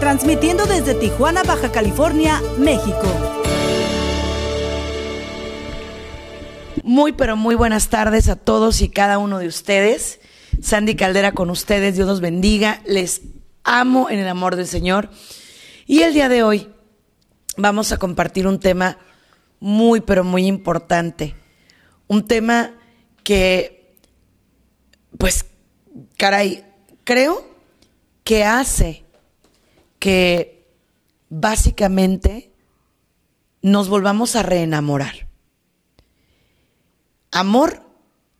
[0.00, 3.02] transmitiendo desde Tijuana, Baja California, México.
[6.82, 10.20] Muy, pero muy buenas tardes a todos y cada uno de ustedes.
[10.60, 12.80] Sandy Caldera con ustedes, Dios los bendiga.
[12.86, 13.22] Les
[13.64, 15.10] amo en el amor del Señor.
[15.86, 16.68] Y el día de hoy
[17.56, 18.98] vamos a compartir un tema
[19.60, 21.34] muy, pero muy importante.
[22.06, 22.74] Un tema
[23.22, 23.96] que,
[25.18, 25.46] pues,
[26.16, 26.64] caray,
[27.04, 27.48] creo
[28.24, 29.03] que hace
[30.04, 30.68] que
[31.30, 32.52] básicamente
[33.62, 35.28] nos volvamos a reenamorar.
[37.32, 37.80] Amor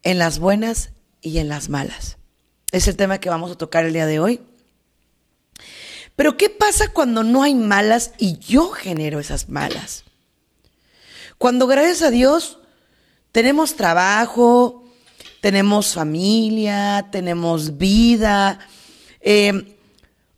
[0.02, 0.90] en las buenas
[1.22, 2.18] y en las malas.
[2.70, 4.42] Es el tema que vamos a tocar el día de hoy.
[6.16, 10.04] Pero ¿qué pasa cuando no hay malas y yo genero esas malas?
[11.38, 12.58] Cuando gracias a Dios
[13.32, 14.84] tenemos trabajo,
[15.40, 18.58] tenemos familia, tenemos vida.
[19.22, 19.78] Eh,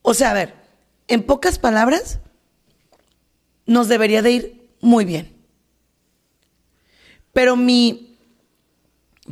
[0.03, 0.66] o sea, a ver,
[1.09, 2.21] en pocas palabras,
[3.67, 5.35] nos debería de ir muy bien.
[7.33, 8.19] Pero mi,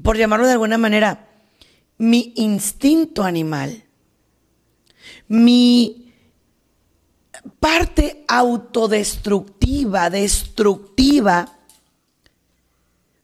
[0.03, 1.29] por llamarlo de alguna manera,
[1.97, 3.85] mi instinto animal,
[5.29, 6.13] mi
[7.61, 11.59] parte autodestructiva, destructiva,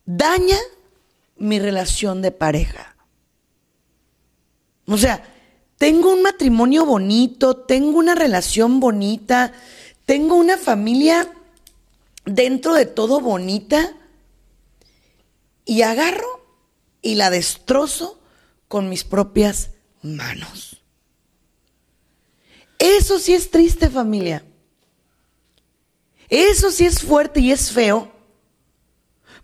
[0.05, 0.57] daña
[1.37, 2.95] mi relación de pareja.
[4.85, 5.23] O sea,
[5.81, 9.51] tengo un matrimonio bonito, tengo una relación bonita,
[10.05, 11.33] tengo una familia
[12.23, 13.91] dentro de todo bonita
[15.65, 16.45] y agarro
[17.01, 18.21] y la destrozo
[18.67, 19.71] con mis propias
[20.03, 20.83] manos.
[22.77, 24.45] Eso sí es triste familia.
[26.29, 28.11] Eso sí es fuerte y es feo.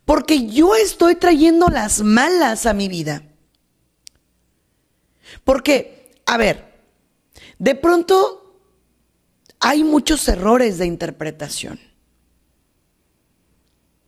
[0.06, 3.24] Porque yo estoy trayendo las malas a mi vida.
[5.44, 5.97] Porque,
[6.28, 6.66] a ver,
[7.58, 8.62] de pronto
[9.60, 11.80] hay muchos errores de interpretación.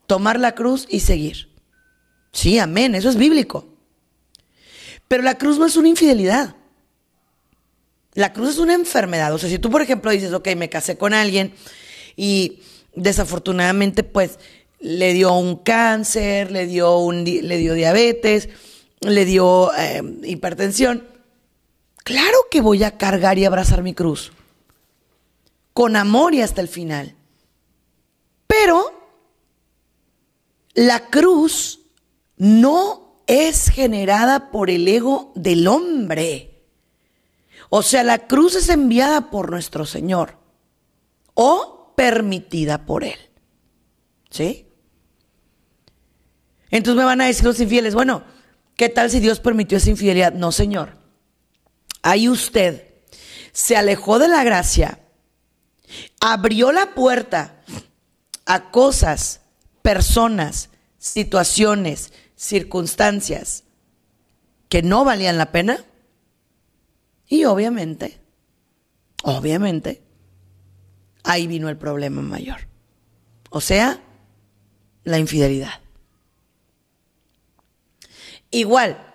[0.05, 1.49] Tomar la cruz y seguir.
[2.31, 3.67] Sí, amén, eso es bíblico.
[5.07, 6.55] Pero la cruz no es una infidelidad.
[8.13, 9.33] La cruz es una enfermedad.
[9.33, 11.53] O sea, si tú, por ejemplo, dices, ok, me casé con alguien
[12.15, 12.61] y
[12.95, 14.39] desafortunadamente, pues,
[14.79, 18.49] le dio un cáncer, le dio, un, le dio diabetes,
[18.99, 21.18] le dio eh, hipertensión.
[22.09, 24.31] Claro que voy a cargar y abrazar mi cruz.
[25.73, 27.13] Con amor y hasta el final.
[28.47, 28.99] Pero
[30.73, 31.81] la cruz
[32.35, 36.63] no es generada por el ego del hombre.
[37.69, 40.35] O sea, la cruz es enviada por nuestro Señor
[41.35, 43.19] o permitida por Él.
[44.31, 44.65] ¿Sí?
[46.71, 48.23] Entonces me van a decir los infieles, bueno,
[48.75, 50.33] ¿qué tal si Dios permitió esa infidelidad?
[50.33, 50.98] No, Señor.
[52.01, 52.89] Ahí usted
[53.51, 54.99] se alejó de la gracia,
[56.19, 57.61] abrió la puerta
[58.45, 59.41] a cosas,
[59.81, 63.63] personas, situaciones, circunstancias
[64.69, 65.83] que no valían la pena
[67.27, 68.19] y obviamente,
[69.23, 70.01] obviamente,
[71.23, 72.67] ahí vino el problema mayor.
[73.49, 74.01] O sea,
[75.03, 75.81] la infidelidad.
[78.51, 79.08] Igual,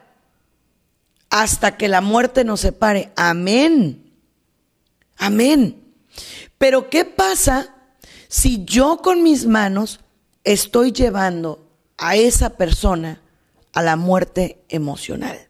[1.37, 3.11] hasta que la muerte nos separe.
[3.17, 4.09] Amén.
[5.17, 5.83] Amén.
[6.59, 7.75] Pero ¿qué pasa
[8.28, 9.99] si yo con mis manos
[10.44, 11.69] estoy llevando
[11.99, 13.21] a esa persona
[13.73, 15.49] a la muerte emocional?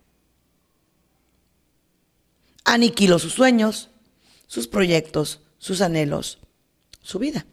[2.64, 3.90] aniquiló sus sueños,
[4.46, 6.38] sus proyectos, sus anhelos,
[7.02, 7.44] su vida.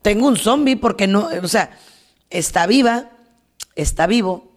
[0.00, 1.78] Tengo un zombie porque no, o sea,
[2.30, 3.10] está viva,
[3.76, 4.49] está vivo,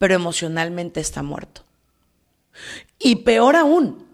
[0.00, 1.62] pero emocionalmente está muerto.
[2.98, 4.06] Y peor aún,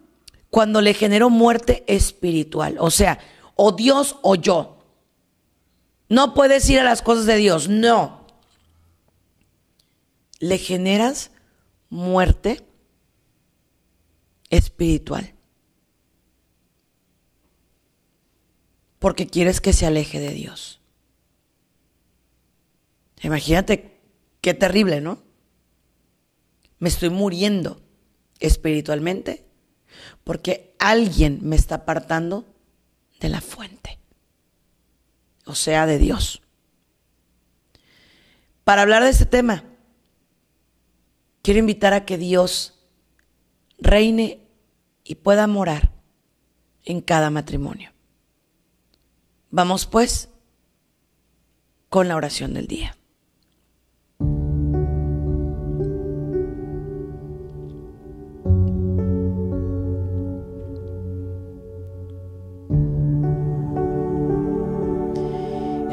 [0.50, 3.20] cuando le generó muerte espiritual, o sea,
[3.54, 4.78] o Dios o yo.
[6.08, 8.26] No puedes ir a las cosas de Dios, no.
[10.40, 11.30] Le generas
[11.88, 12.66] muerte
[14.50, 15.34] espiritual.
[18.98, 20.80] Porque quieres que se aleje de Dios.
[23.22, 24.00] Imagínate
[24.40, 25.25] qué terrible, ¿no?
[26.78, 27.80] Me estoy muriendo
[28.38, 29.46] espiritualmente
[30.24, 32.44] porque alguien me está apartando
[33.20, 33.98] de la fuente,
[35.44, 36.42] o sea, de Dios.
[38.64, 39.64] Para hablar de este tema,
[41.42, 42.74] quiero invitar a que Dios
[43.78, 44.40] reine
[45.04, 45.92] y pueda morar
[46.84, 47.92] en cada matrimonio.
[49.50, 50.28] Vamos pues
[51.88, 52.96] con la oración del día.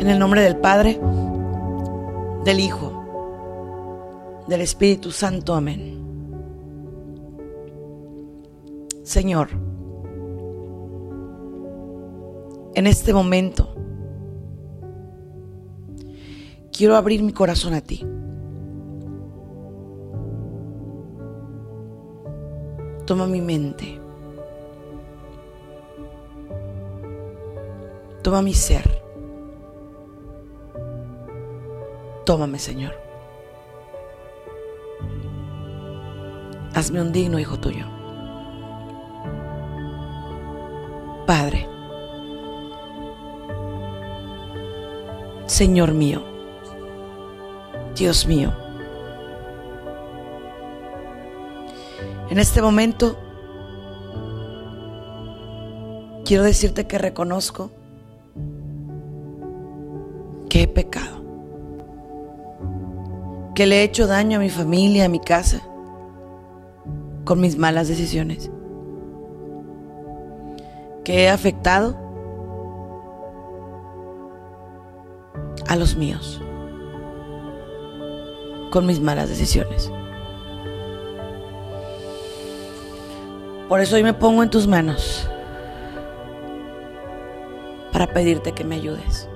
[0.04, 1.00] En el nombre del Padre,
[2.44, 5.56] del Hijo, del Espíritu Santo.
[5.56, 5.98] Amén.
[9.04, 9.48] Señor,
[12.76, 13.74] en este momento
[16.74, 18.06] quiero abrir mi corazón a ti.
[23.06, 24.02] Toma mi mente.
[28.22, 29.03] Toma mi ser.
[32.26, 32.94] Tómame, Señor.
[36.74, 37.86] Hazme un digno hijo tuyo.
[41.28, 41.68] Padre,
[45.46, 46.22] Señor mío,
[47.96, 48.52] Dios mío,
[52.30, 53.18] en este momento
[56.26, 57.72] quiero decirte que reconozco
[60.50, 61.23] que he pecado
[63.56, 65.62] que le he hecho daño a mi familia, a mi casa,
[67.24, 68.50] con mis malas decisiones,
[71.04, 71.98] que he afectado
[75.68, 76.42] a los míos
[78.74, 79.92] con mis malas decisiones.
[83.70, 85.30] Por eso hoy me pongo en tus manos
[87.92, 89.30] para pedirte que me ayudes.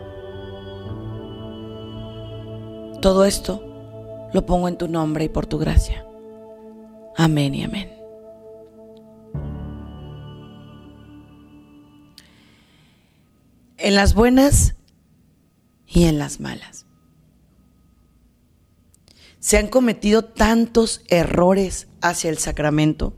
[3.00, 3.67] Todo esto
[4.34, 6.06] lo pongo en tu nombre y por tu gracia.
[7.16, 7.94] Amén y amén.
[13.78, 14.76] En las buenas
[15.86, 16.86] y en las malas.
[19.40, 23.14] Se han cometido tantos errores hacia el sacramento,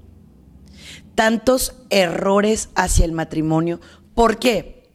[1.16, 3.80] tantos errores hacia el matrimonio.
[4.14, 4.92] ¿Por qué?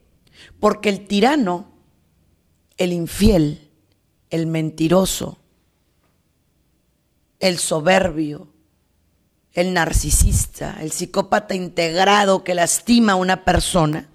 [0.60, 1.72] Porque el tirano,
[2.76, 3.70] el infiel,
[4.30, 5.38] el mentiroso,
[7.40, 8.48] el soberbio,
[9.52, 14.08] el narcisista, el psicópata integrado que lastima a una persona,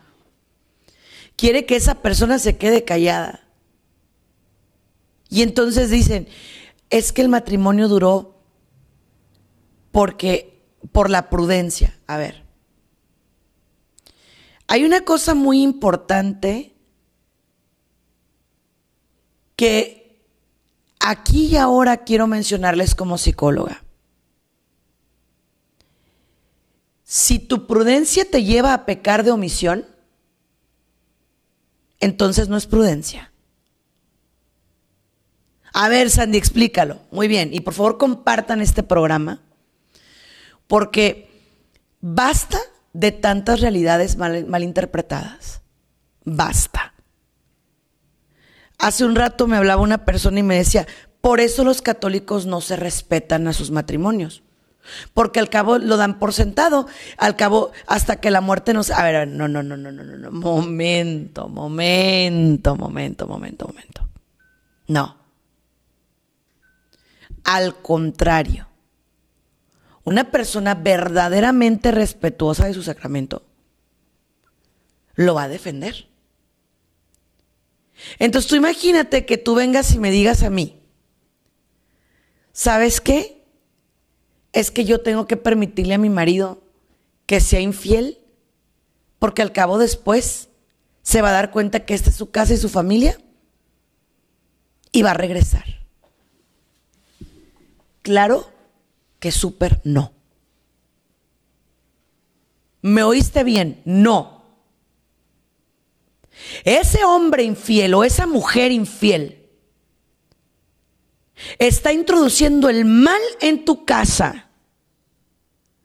[1.36, 3.48] quiere que esa persona se quede callada.
[5.30, 6.28] Y entonces dicen,
[6.90, 8.42] es que el matrimonio duró
[9.92, 10.62] porque
[10.92, 11.98] por la prudencia.
[12.08, 12.44] A ver.
[14.68, 16.76] Hay una cosa muy importante
[19.56, 19.99] que
[21.00, 23.84] aquí y ahora quiero mencionarles como psicóloga.
[27.04, 29.86] Si tu prudencia te lleva a pecar de omisión,
[32.00, 33.32] entonces no es prudencia.
[35.74, 37.00] A ver, Sandy, explícalo.
[37.12, 37.54] Muy bien.
[37.54, 39.42] Y por favor compartan este programa,
[40.68, 41.30] porque
[42.02, 42.60] basta
[42.94, 45.62] de tantas realidades mal, mal interpretadas.
[46.26, 46.94] Basta.
[48.80, 50.88] Hace un rato me hablaba una persona y me decía,
[51.22, 54.42] por eso los católicos no se respetan a sus matrimonios.
[55.14, 58.90] Porque al cabo lo dan por sentado, al cabo hasta que la muerte nos...
[58.90, 64.10] A ver, no, no, no, no, no, no, no, momento, momento, momento, momento, momento.
[64.88, 65.18] No.
[67.44, 68.68] Al contrario,
[70.04, 73.44] una persona verdaderamente respetuosa de su sacramento
[75.16, 76.08] lo va a defender.
[78.18, 80.80] Entonces tú imagínate que tú vengas y me digas a mí,
[82.52, 83.44] ¿sabes qué?
[84.52, 86.64] Es que yo tengo que permitirle a mi marido
[87.26, 88.18] que sea infiel,
[89.20, 90.50] porque al cabo después
[91.02, 93.20] se va a dar cuenta que esta es su casa y su familia
[94.92, 95.66] y va a regresar.
[98.02, 98.50] Claro
[99.20, 100.14] que súper no.
[102.82, 103.82] ¿Me oíste bien?
[103.86, 104.39] No.
[106.64, 109.40] Ese hombre infiel o esa mujer infiel
[111.58, 114.50] está introduciendo el mal en tu casa.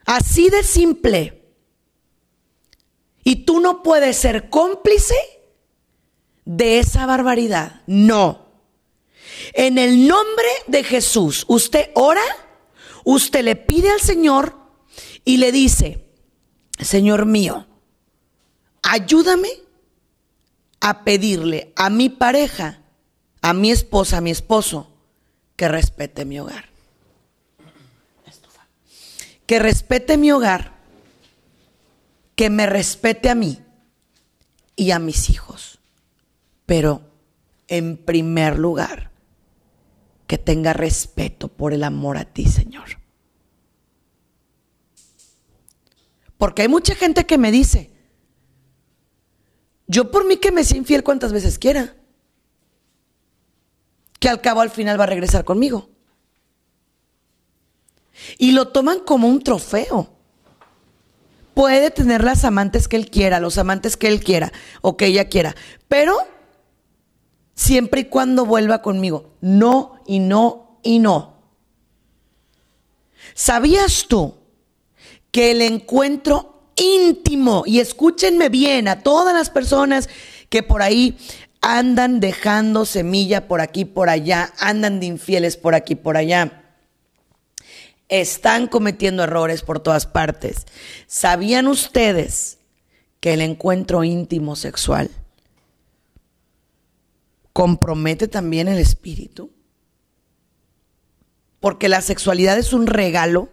[0.05, 1.43] Así de simple.
[3.23, 5.15] Y tú no puedes ser cómplice
[6.45, 7.83] de esa barbaridad.
[7.87, 8.45] No.
[9.55, 12.23] En el nombre de Jesús, usted ora,
[13.05, 14.57] usted le pide al Señor
[15.25, 16.05] y le dice,
[16.79, 17.67] Señor mío,
[18.83, 19.49] ayúdame
[20.87, 22.83] a pedirle a mi pareja,
[23.41, 24.93] a mi esposa, a mi esposo,
[25.57, 26.69] que respete mi hogar.
[29.47, 30.75] Que respete mi hogar,
[32.37, 33.63] que me respete a mí
[34.77, 35.79] y a mis hijos.
[36.67, 37.01] Pero
[37.67, 39.11] en primer lugar,
[40.27, 42.99] que tenga respeto por el amor a ti, Señor.
[46.37, 47.94] Porque hay mucha gente que me dice,
[49.87, 51.95] yo por mí que me sea infiel cuantas veces quiera,
[54.19, 55.91] que al cabo al final va a regresar conmigo.
[58.39, 60.11] Y lo toman como un trofeo.
[61.53, 65.29] Puede tener las amantes que él quiera, los amantes que él quiera o que ella
[65.29, 65.55] quiera,
[65.89, 66.17] pero
[67.55, 69.35] siempre y cuando vuelva conmigo.
[69.41, 71.35] No y no y no.
[73.35, 74.35] ¿Sabías tú
[75.31, 80.09] que el encuentro íntimo, y escúchenme bien a todas las personas
[80.49, 81.17] que por ahí
[81.61, 86.65] andan dejando semilla por aquí, por allá, andan de infieles por aquí, por allá,
[88.09, 90.67] están cometiendo errores por todas partes.
[91.07, 92.59] ¿Sabían ustedes
[93.21, 95.11] que el encuentro íntimo sexual
[97.53, 99.51] compromete también el espíritu?
[101.61, 103.49] Porque la sexualidad es un regalo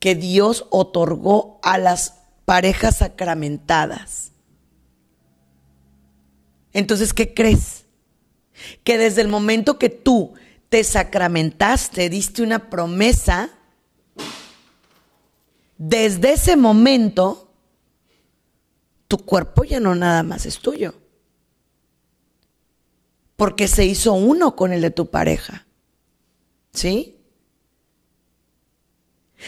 [0.00, 2.14] que Dios otorgó a las
[2.44, 4.32] parejas sacramentadas.
[6.72, 7.84] Entonces, ¿qué crees?
[8.82, 10.34] Que desde el momento que tú
[10.68, 13.50] te sacramentaste, diste una promesa,
[15.78, 17.52] desde ese momento,
[19.06, 20.94] tu cuerpo ya no nada más es tuyo
[23.40, 25.66] porque se hizo uno con el de tu pareja.
[26.74, 27.19] ¿Sí?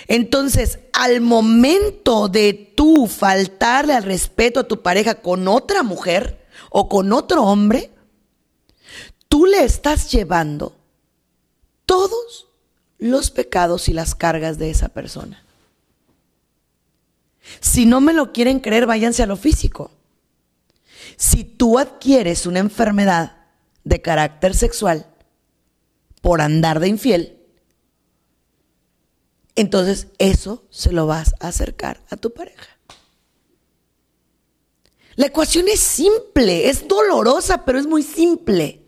[0.09, 6.89] Entonces, al momento de tú faltarle al respeto a tu pareja con otra mujer o
[6.89, 7.91] con otro hombre,
[9.29, 10.77] tú le estás llevando
[11.87, 12.47] todos
[12.99, 15.45] los pecados y las cargas de esa persona.
[17.61, 19.91] Si no me lo quieren creer, váyanse a lo físico.
[21.17, 23.37] Si tú adquieres una enfermedad
[23.85, 25.07] de carácter sexual
[26.21, 27.42] por andar de infiel,
[29.63, 32.69] entonces eso se lo vas a acercar a tu pareja.
[35.15, 38.85] La ecuación es simple, es dolorosa, pero es muy simple.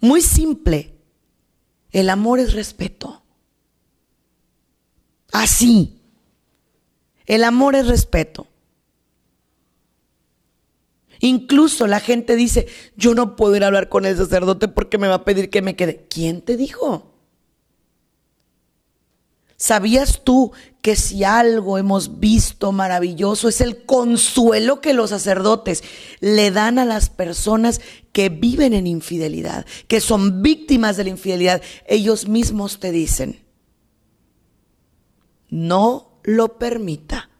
[0.00, 0.94] Muy simple.
[1.90, 3.22] El amor es respeto.
[5.30, 6.00] Así.
[7.26, 8.46] El amor es respeto.
[11.20, 15.08] Incluso la gente dice, yo no puedo ir a hablar con el sacerdote porque me
[15.08, 16.06] va a pedir que me quede.
[16.08, 17.13] ¿Quién te dijo?
[19.64, 20.52] ¿Sabías tú
[20.82, 25.82] que si algo hemos visto maravilloso es el consuelo que los sacerdotes
[26.20, 27.80] le dan a las personas
[28.12, 31.62] que viven en infidelidad, que son víctimas de la infidelidad?
[31.86, 33.42] Ellos mismos te dicen,
[35.48, 37.30] no lo permita.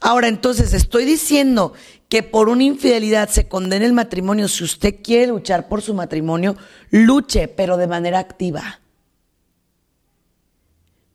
[0.00, 1.72] Ahora, entonces, estoy diciendo
[2.08, 4.46] que por una infidelidad se condena el matrimonio.
[4.46, 6.54] Si usted quiere luchar por su matrimonio,
[6.92, 8.78] luche, pero de manera activa.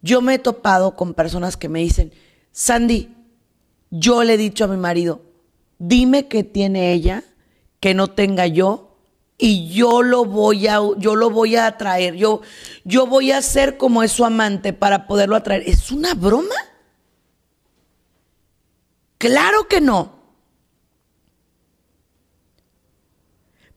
[0.03, 2.12] Yo me he topado con personas que me dicen,
[2.51, 3.15] Sandy,
[3.89, 5.22] yo le he dicho a mi marido,
[5.79, 7.24] dime qué tiene ella
[7.79, 8.98] que no tenga yo
[9.38, 12.15] y yo lo voy a yo lo voy a atraer.
[12.15, 12.41] Yo
[12.83, 15.63] yo voy a ser como es su amante para poderlo atraer.
[15.65, 16.55] ¿Es una broma?
[19.17, 20.19] Claro que no.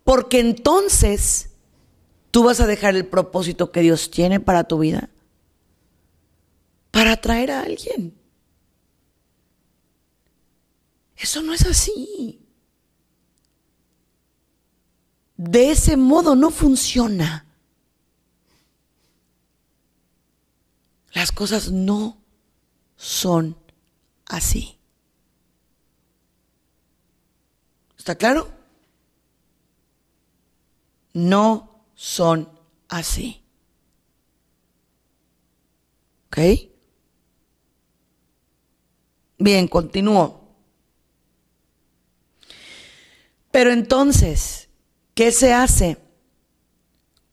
[0.02, 1.50] Porque entonces
[2.32, 5.08] tú vas a dejar el propósito que Dios tiene para tu vida
[6.96, 8.18] para atraer a alguien.
[11.14, 12.40] Eso no es así.
[15.36, 17.44] De ese modo no funciona.
[21.12, 22.16] Las cosas no
[22.96, 23.58] son
[24.24, 24.78] así.
[27.98, 28.50] ¿Está claro?
[31.12, 32.48] No son
[32.88, 33.42] así.
[36.28, 36.75] ¿Ok?
[39.38, 40.46] Bien, continúo.
[43.50, 44.68] Pero entonces,
[45.14, 45.98] ¿qué se hace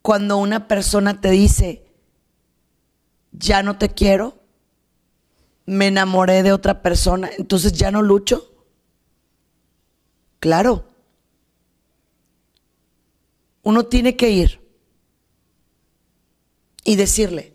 [0.02, 1.86] cuando una persona te dice,
[3.32, 4.40] ya no te quiero,
[5.66, 8.54] me enamoré de otra persona, entonces ya no lucho?
[10.40, 10.88] Claro.
[13.62, 14.62] Uno tiene que ir
[16.84, 17.54] y decirle,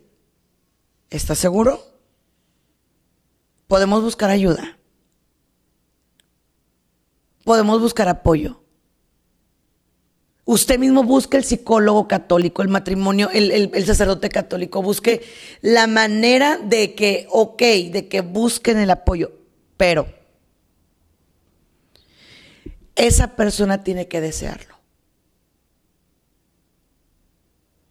[1.11, 1.88] ¿estás seguro?
[3.68, 4.76] Podemos buscar ayuda.
[7.44, 8.60] Podemos buscar apoyo.
[10.44, 15.22] Usted mismo busque el psicólogo católico, el matrimonio, el, sacerdote católico, busque
[15.60, 19.30] la manera de que, ok, de que busquen el apoyo,
[19.76, 20.08] pero
[22.96, 24.75] esa persona tiene que desearlo.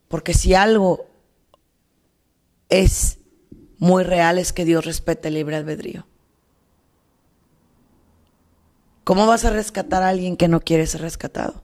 [0.07, 1.05] Porque si algo
[2.69, 3.16] es
[3.79, 6.07] muy real es que Dios respete el libre albedrío.
[9.03, 11.63] ¿Cómo vas a rescatar a alguien que no quiere ser rescatado?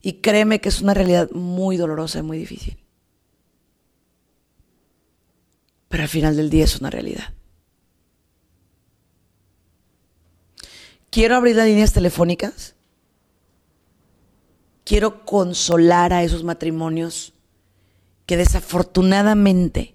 [0.00, 2.78] Y créeme que es una realidad muy dolorosa y muy difícil.
[5.88, 7.34] Pero al final del día es una realidad.
[11.10, 12.74] Quiero abrir las líneas telefónicas.
[14.84, 17.32] Quiero consolar a esos matrimonios
[18.26, 19.94] que desafortunadamente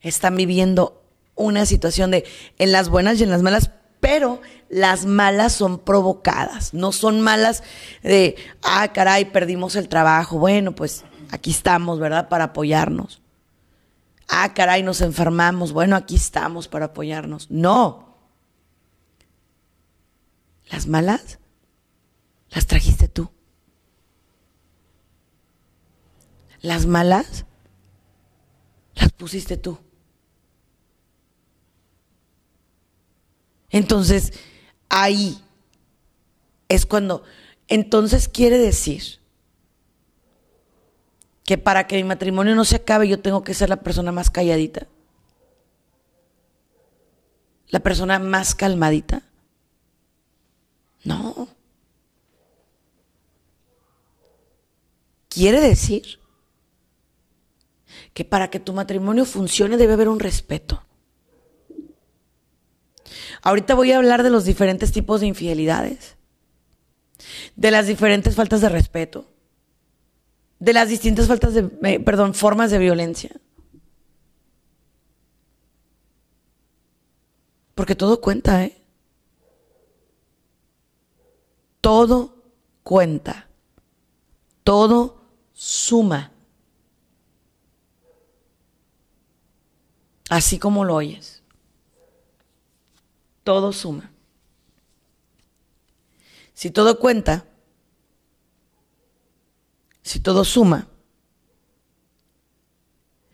[0.00, 1.02] están viviendo
[1.34, 2.24] una situación de
[2.58, 3.70] en las buenas y en las malas,
[4.00, 7.62] pero las malas son provocadas, no son malas
[8.02, 12.28] de, ah, caray, perdimos el trabajo, bueno, pues aquí estamos, ¿verdad?
[12.28, 13.20] Para apoyarnos.
[14.28, 17.50] Ah, caray, nos enfermamos, bueno, aquí estamos para apoyarnos.
[17.50, 18.16] No.
[20.70, 21.38] Las malas
[22.50, 23.30] las trajiste tú.
[26.60, 27.44] Las malas
[28.94, 29.78] las pusiste tú.
[33.70, 34.32] Entonces,
[34.88, 35.42] ahí
[36.68, 37.22] es cuando,
[37.68, 39.20] entonces quiere decir
[41.44, 44.30] que para que mi matrimonio no se acabe yo tengo que ser la persona más
[44.30, 44.86] calladita,
[47.68, 49.22] la persona más calmadita.
[51.04, 51.48] No.
[55.28, 56.18] Quiere decir
[58.18, 60.82] que para que tu matrimonio funcione debe haber un respeto.
[63.42, 66.16] Ahorita voy a hablar de los diferentes tipos de infidelidades,
[67.54, 69.24] de las diferentes faltas de respeto,
[70.58, 73.30] de las distintas faltas de, eh, perdón, formas de violencia.
[77.76, 78.82] Porque todo cuenta, ¿eh?
[81.80, 82.34] Todo
[82.82, 83.46] cuenta.
[84.64, 86.32] Todo suma.
[90.28, 91.38] Así como lo oyes
[93.48, 94.10] todo suma.
[96.52, 97.46] Si todo cuenta,
[100.02, 100.86] si todo suma,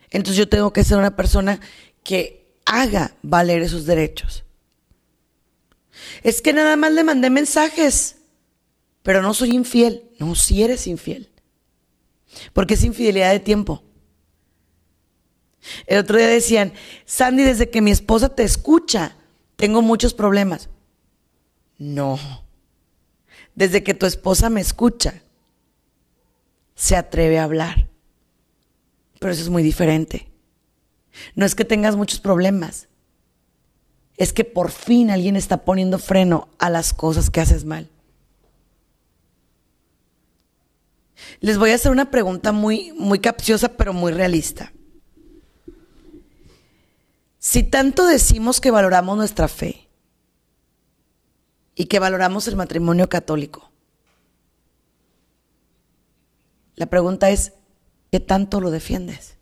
[0.08, 1.58] entonces yo tengo que ser una persona
[2.04, 4.44] que haga valer esos derechos.
[6.22, 8.18] Es que nada más le mandé mensajes,
[9.02, 10.12] pero no soy infiel.
[10.20, 11.32] No, si eres infiel.
[12.52, 13.82] Porque es infidelidad de tiempo.
[15.86, 16.72] El otro día decían,
[17.04, 19.16] Sandy, desde que mi esposa te escucha,
[19.56, 20.68] tengo muchos problemas.
[21.78, 22.18] No.
[23.54, 25.22] Desde que tu esposa me escucha,
[26.74, 27.88] se atreve a hablar.
[29.18, 30.28] Pero eso es muy diferente.
[31.34, 32.88] No es que tengas muchos problemas.
[34.16, 37.88] Es que por fin alguien está poniendo freno a las cosas que haces mal.
[41.40, 44.73] Les voy a hacer una pregunta muy, muy capciosa, pero muy realista.
[47.44, 49.86] Si tanto decimos que valoramos nuestra fe
[51.74, 53.70] y que valoramos el matrimonio católico,
[56.74, 57.52] la pregunta es,
[58.10, 59.36] ¿qué tanto lo defiendes?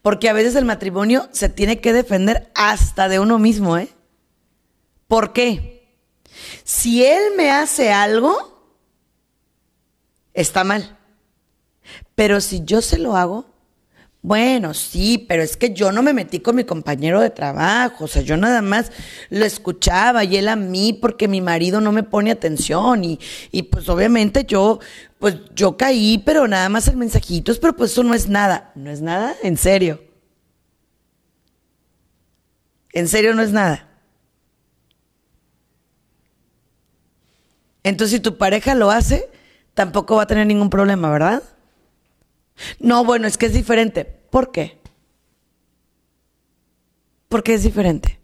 [0.00, 3.94] Porque a veces el matrimonio se tiene que defender hasta de uno mismo, ¿eh?
[5.08, 5.94] ¿Por qué?
[6.64, 8.74] Si él me hace algo,
[10.32, 10.98] está mal.
[12.14, 13.55] Pero si yo se lo hago,
[14.26, 18.08] bueno, sí, pero es que yo no me metí con mi compañero de trabajo, o
[18.08, 18.90] sea, yo nada más
[19.30, 23.20] lo escuchaba y él a mí porque mi marido no me pone atención y,
[23.52, 24.80] y pues obviamente yo,
[25.20, 28.90] pues yo caí, pero nada más el mensajitos, pero pues eso no es nada, no
[28.90, 30.02] es nada, en serio.
[32.92, 33.88] En serio no es nada.
[37.84, 39.30] Entonces si tu pareja lo hace,
[39.74, 41.44] tampoco va a tener ningún problema, ¿verdad?
[42.80, 44.15] No, bueno, es que es diferente.
[44.36, 44.78] ¿Por qué?
[47.30, 48.20] ¿Por qué es diferente?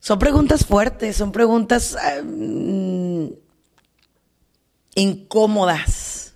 [0.00, 3.26] Son preguntas fuertes, son preguntas mm,
[4.96, 6.34] incómodas.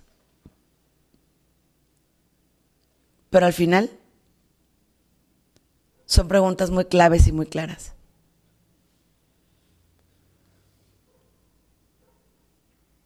[3.29, 3.89] Pero al final
[6.05, 7.91] son preguntas muy claves y muy claras.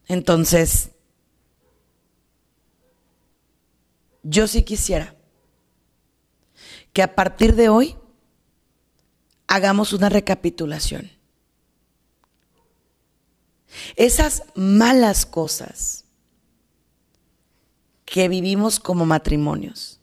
[0.07, 0.91] Entonces,
[4.25, 5.15] yo sí quisiera
[6.93, 7.95] que a partir de hoy
[9.45, 11.11] hagamos una recapitulación.
[13.95, 16.05] Esas malas cosas
[18.03, 19.99] que vivimos como matrimonios,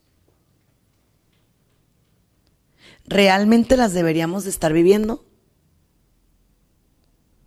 [3.04, 5.26] ¿realmente las deberíamos de estar viviendo?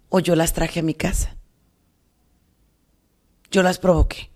[0.10, 1.38] ¿O yo las traje a mi casa?
[3.50, 4.35] Yo las provoqué.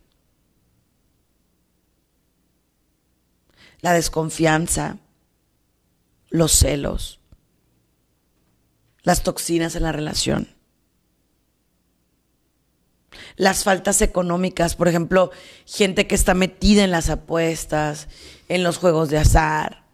[3.81, 4.97] La desconfianza,
[6.29, 7.19] los celos,
[9.03, 10.59] las toxinas en la relación
[13.39, 15.31] las faltas económicas, por ejemplo,
[15.65, 18.09] gente que está metida en las apuestas,
[18.49, 19.85] en los juegos de azar.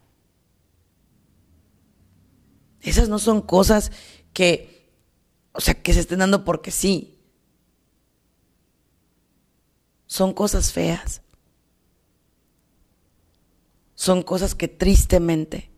[2.81, 3.91] Esas no son cosas
[4.33, 4.91] que,
[5.51, 7.19] o sea, que se estén dando porque sí.
[10.07, 11.21] Son cosas feas.
[13.95, 15.71] Son cosas que tristemente,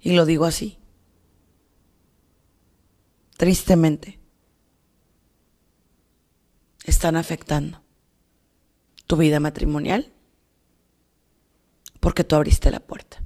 [0.00, 0.78] y lo digo así,
[3.36, 4.18] tristemente,
[6.84, 7.82] están afectando
[9.06, 10.12] tu vida matrimonial
[12.00, 13.22] porque tú abriste la puerta.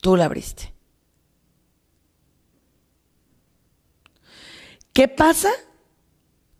[0.00, 0.74] Tú la abriste.
[4.92, 5.50] ¿Qué pasa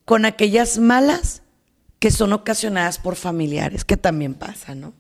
[0.05, 1.42] con aquellas malas
[2.03, 3.85] que son ocasionadas por familiares?
[3.85, 4.93] Que también pasa, ¿no?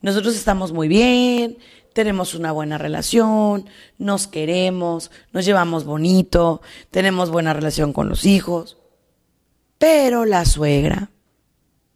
[0.00, 1.58] Nosotros estamos muy bien,
[1.92, 8.78] tenemos una buena relación, nos queremos, nos llevamos bonito, tenemos buena relación con los hijos.
[9.76, 11.10] Pero la suegra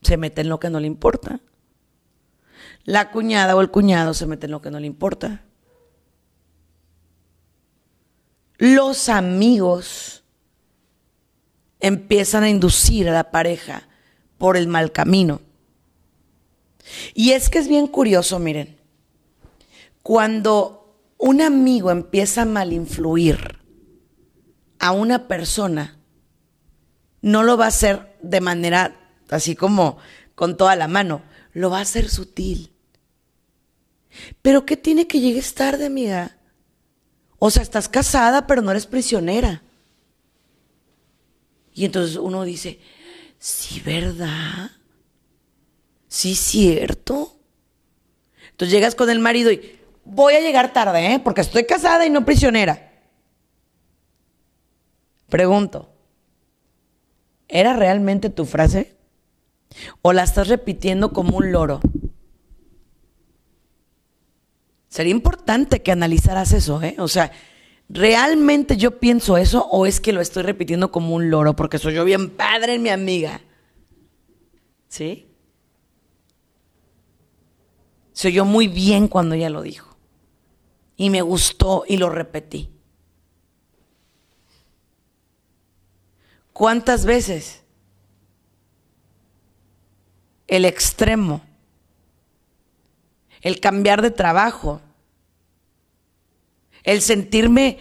[0.02, 1.40] se mete en lo que no le importa.
[2.84, 5.46] La cuñada o el cuñado se mete en lo que no le importa.
[8.58, 10.25] Los amigos
[11.80, 13.88] empiezan a inducir a la pareja
[14.38, 15.40] por el mal camino.
[17.14, 18.76] Y es que es bien curioso, miren.
[20.02, 23.58] Cuando un amigo empieza a malinfluir
[24.78, 25.98] a una persona,
[27.22, 29.98] no lo va a hacer de manera así como
[30.34, 32.72] con toda la mano, lo va a hacer sutil.
[34.42, 36.38] Pero ¿qué tiene que llegues tarde, amiga?
[37.38, 39.62] O sea, estás casada, pero no eres prisionera.
[41.76, 42.80] Y entonces uno dice,
[43.38, 44.70] sí, ¿verdad?
[46.08, 47.36] Sí, cierto.
[48.50, 51.20] Entonces llegas con el marido y, voy a llegar tarde, ¿eh?
[51.22, 52.90] porque estoy casada y no prisionera.
[55.28, 55.92] Pregunto,
[57.46, 58.96] ¿era realmente tu frase?
[60.00, 61.80] ¿O la estás repitiendo como un loro?
[64.88, 66.96] Sería importante que analizaras eso, ¿eh?
[66.98, 67.32] O sea,
[67.88, 71.94] ¿realmente yo pienso eso o es que lo estoy repitiendo como un loro porque soy
[71.94, 73.40] yo bien padre mi amiga?
[74.88, 75.28] ¿Sí?
[78.12, 79.96] Se oyó muy bien cuando ella lo dijo
[80.96, 82.70] y me gustó y lo repetí.
[86.52, 87.62] ¿Cuántas veces
[90.46, 91.42] el extremo,
[93.42, 94.80] el cambiar de trabajo,
[96.86, 97.78] el sentirme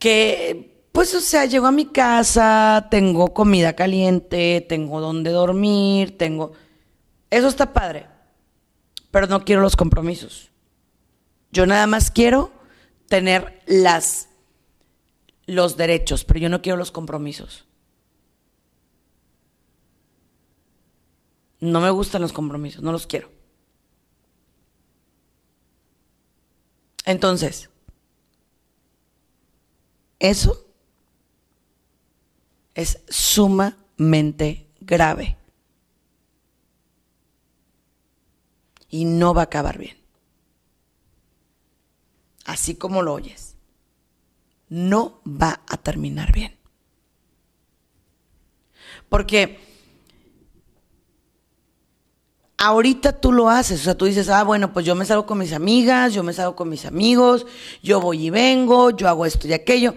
[0.00, 6.52] que, pues, o sea, llego a mi casa, tengo comida caliente, tengo donde dormir, tengo...
[7.30, 8.06] Eso está padre,
[9.10, 10.50] pero no quiero los compromisos.
[11.52, 12.50] Yo nada más quiero
[13.08, 14.30] tener las
[15.46, 17.66] los derechos, pero yo no quiero los compromisos.
[21.60, 23.35] No me gustan los compromisos, no los quiero.
[27.06, 27.70] Entonces,
[30.18, 30.66] eso
[32.74, 35.38] es sumamente grave.
[38.90, 40.06] Y no va a acabar bien
[42.46, 43.56] así como lo oyes,
[44.68, 46.56] no va a terminar bien.
[49.08, 49.58] Porque
[52.58, 55.38] ahorita tú lo haces, o sea, tú dices, ah, bueno, pues yo me salgo con
[55.38, 57.46] mis amigas, yo me salgo con mis amigos,
[57.82, 59.94] yo voy y vengo, yo hago esto y aquello,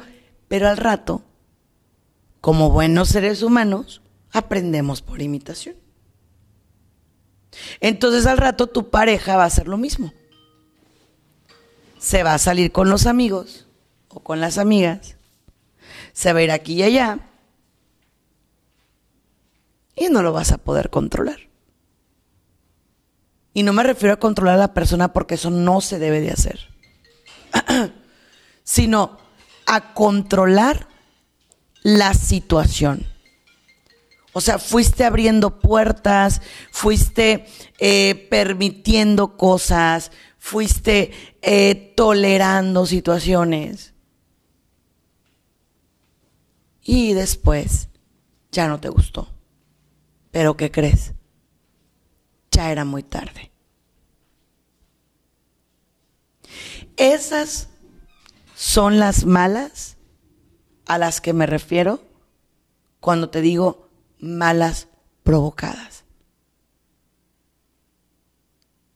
[0.48, 1.24] pero al rato,
[2.42, 5.76] como buenos seres humanos, aprendemos por imitación.
[7.80, 10.14] Entonces al rato tu pareja va a hacer lo mismo
[12.00, 13.68] se va a salir con los amigos
[14.08, 15.18] o con las amigas,
[16.14, 17.20] se va a ir aquí y allá
[19.96, 21.49] y no lo vas a poder controlar.
[23.60, 26.32] Y no me refiero a controlar a la persona porque eso no se debe de
[26.32, 26.70] hacer,
[28.64, 29.18] sino
[29.66, 30.88] a controlar
[31.84, 33.06] la situación.
[34.32, 36.42] O sea, fuiste abriendo puertas,
[36.72, 37.48] fuiste
[37.80, 43.94] eh, permitiendo cosas, fuiste eh, tolerando situaciones.
[46.82, 47.90] Y después
[48.54, 49.28] ya no te gustó.
[50.32, 51.12] Pero ¿qué crees?
[52.52, 53.49] Ya era muy tarde.
[57.00, 57.70] Esas
[58.56, 59.96] son las malas
[60.86, 62.04] a las que me refiero
[63.00, 64.90] cuando te digo malas
[65.24, 66.04] provocadas.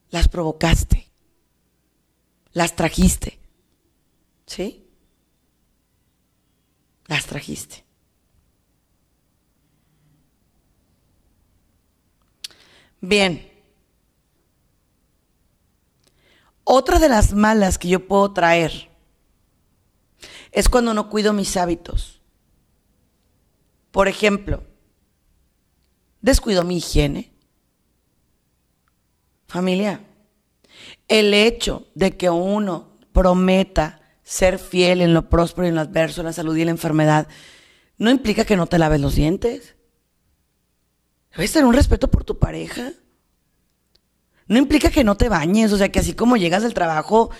[0.09, 1.07] Las provocaste.
[2.51, 3.39] Las trajiste.
[4.47, 4.85] ¿Sí?
[7.07, 7.85] Las trajiste.
[12.99, 13.52] Bien.
[16.63, 18.89] Otra de las malas que yo puedo traer
[20.52, 22.21] es cuando no cuido mis hábitos.
[23.91, 24.63] Por ejemplo,
[26.21, 27.32] descuido mi higiene.
[29.47, 30.02] Familia,
[31.08, 36.21] el hecho de que uno prometa ser fiel en lo próspero y en lo adverso,
[36.21, 37.28] en la salud y en la enfermedad,
[37.97, 39.76] no implica que no te laves los dientes.
[41.36, 42.93] Debes tener un respeto por tu pareja.
[44.47, 47.32] No implica que no te bañes, o sea, que así como llegas del trabajo,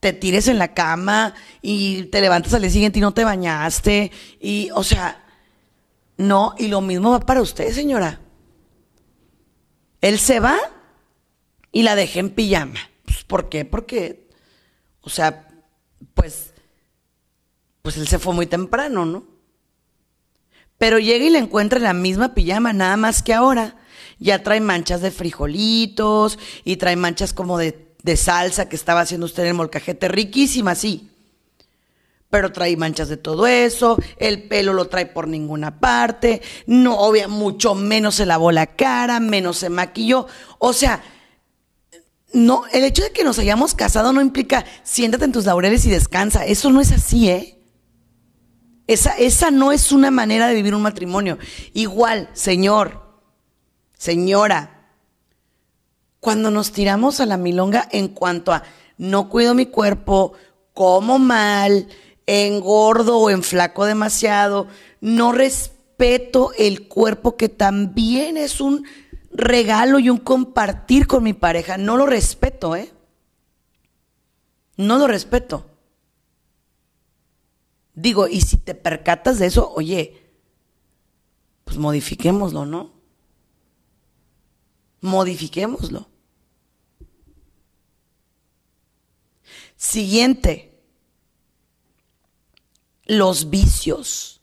[0.00, 4.10] te tires en la cama y te levantas al día siguiente y no te bañaste.
[4.40, 5.24] Y, o sea,
[6.16, 8.20] no, y lo mismo va para usted, señora.
[10.00, 10.58] Él se va
[11.70, 12.80] y la dejé en pijama.
[13.04, 13.64] Pues, ¿Por qué?
[13.64, 14.28] Porque,
[15.00, 15.48] o sea,
[16.14, 16.52] pues,
[17.82, 19.26] pues él se fue muy temprano, ¿no?
[20.78, 23.76] Pero llega y le encuentra en la misma pijama, nada más que ahora
[24.22, 29.26] ya trae manchas de frijolitos y trae manchas como de, de salsa que estaba haciendo
[29.26, 31.10] usted en el molcajete, riquísima, sí.
[32.30, 37.28] Pero trae manchas de todo eso, el pelo lo trae por ninguna parte, no, obvia,
[37.28, 40.26] mucho menos se lavó la cara, menos se maquilló.
[40.58, 41.02] O sea,
[42.32, 45.90] no, el hecho de que nos hayamos casado no implica siéntate en tus laureles y
[45.90, 46.46] descansa.
[46.46, 47.58] Eso no es así, ¿eh?
[48.86, 51.38] Esa, esa no es una manera de vivir un matrimonio.
[51.72, 53.01] Igual, Señor,
[54.02, 54.88] señora,
[56.18, 58.64] cuando nos tiramos a la milonga en cuanto a
[58.98, 60.32] no cuido mi cuerpo,
[60.74, 61.86] como mal,
[62.26, 64.66] engordo o enflaco demasiado,
[65.00, 68.84] no respeto el cuerpo que también es un
[69.30, 71.78] regalo y un compartir con mi pareja.
[71.78, 72.92] No lo respeto, ¿eh?
[74.76, 75.64] No lo respeto.
[77.94, 80.20] Digo, y si te percatas de eso, oye,
[81.62, 82.91] pues modifiquémoslo, ¿no?
[85.02, 86.08] Modifiquémoslo.
[89.76, 90.80] Siguiente.
[93.04, 94.40] Los vicios.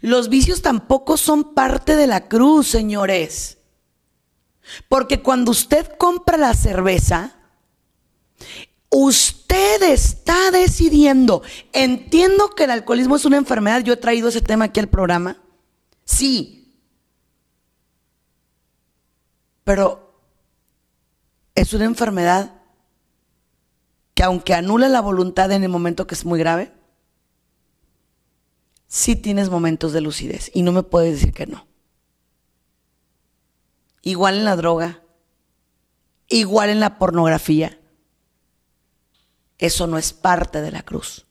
[0.00, 3.58] Los vicios tampoco son parte de la cruz, señores.
[4.88, 7.36] Porque cuando usted compra la cerveza,
[8.88, 11.42] usted está decidiendo.
[11.72, 13.82] Entiendo que el alcoholismo es una enfermedad.
[13.82, 15.36] Yo he traído ese tema aquí al programa.
[16.04, 16.57] Sí.
[19.68, 20.14] Pero
[21.54, 22.54] es una enfermedad
[24.14, 26.72] que aunque anula la voluntad en el momento que es muy grave,
[28.86, 31.66] sí tienes momentos de lucidez y no me puedes decir que no.
[34.00, 35.02] Igual en la droga,
[36.28, 37.78] igual en la pornografía.
[39.58, 41.26] Eso no es parte de la cruz.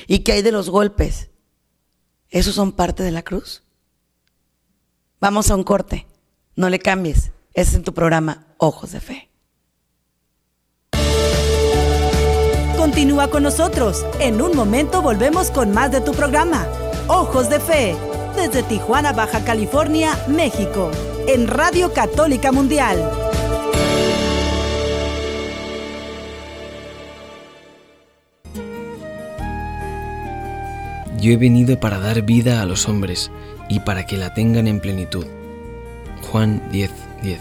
[0.07, 1.31] ¿Y qué hay de los golpes?
[2.31, 3.63] ¿Esos son parte de la cruz?
[5.21, 6.07] Vamos a un corte.
[6.57, 7.33] No le cambies.
[7.53, 9.31] Es en tu programa Ojos de Fe.
[12.77, 14.05] Continúa con nosotros.
[14.21, 16.67] En un momento volvemos con más de tu programa,
[17.09, 17.97] Ojos de Fe,
[18.37, 20.91] desde Tijuana, Baja California, México,
[21.27, 23.34] en Radio Católica Mundial.
[31.25, 33.31] Yo he venido para dar vida a los hombres
[33.71, 35.25] y para que la tengan en plenitud.
[36.21, 36.91] Juan 10:10.
[37.23, 37.41] 10.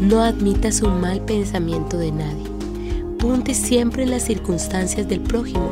[0.00, 2.50] No admitas un mal pensamiento de nadie.
[3.20, 5.70] Ponte siempre en las circunstancias del prójimo.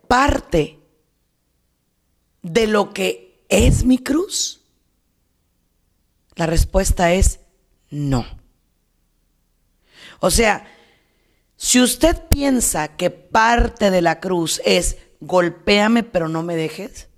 [0.09, 0.79] parte
[2.43, 4.61] de lo que es mi cruz?
[6.35, 7.41] La respuesta es
[7.91, 8.27] no.
[10.21, 10.67] O sea,
[11.57, 17.09] si usted piensa que parte de la cruz es golpéame pero no me dejes,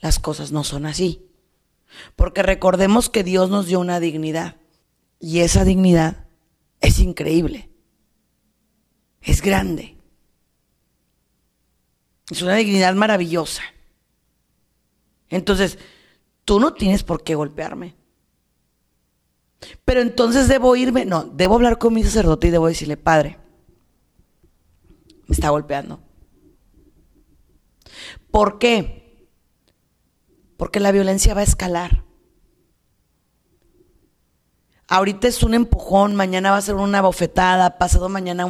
[0.00, 1.31] las cosas no son así.
[2.16, 4.56] Porque recordemos que Dios nos dio una dignidad
[5.18, 6.26] y esa dignidad
[6.80, 7.70] es increíble.
[9.20, 9.96] Es grande.
[12.30, 13.62] Es una dignidad maravillosa.
[15.28, 15.78] Entonces,
[16.44, 17.94] tú no tienes por qué golpearme.
[19.84, 23.38] Pero entonces debo irme, no, debo hablar con mi sacerdote y debo decirle, Padre,
[25.26, 26.00] me está golpeando.
[28.30, 29.01] ¿Por qué?
[30.62, 32.04] Porque la violencia va a escalar.
[34.86, 38.46] Ahorita es un empujón, mañana va a ser una bofetada, pasado mañana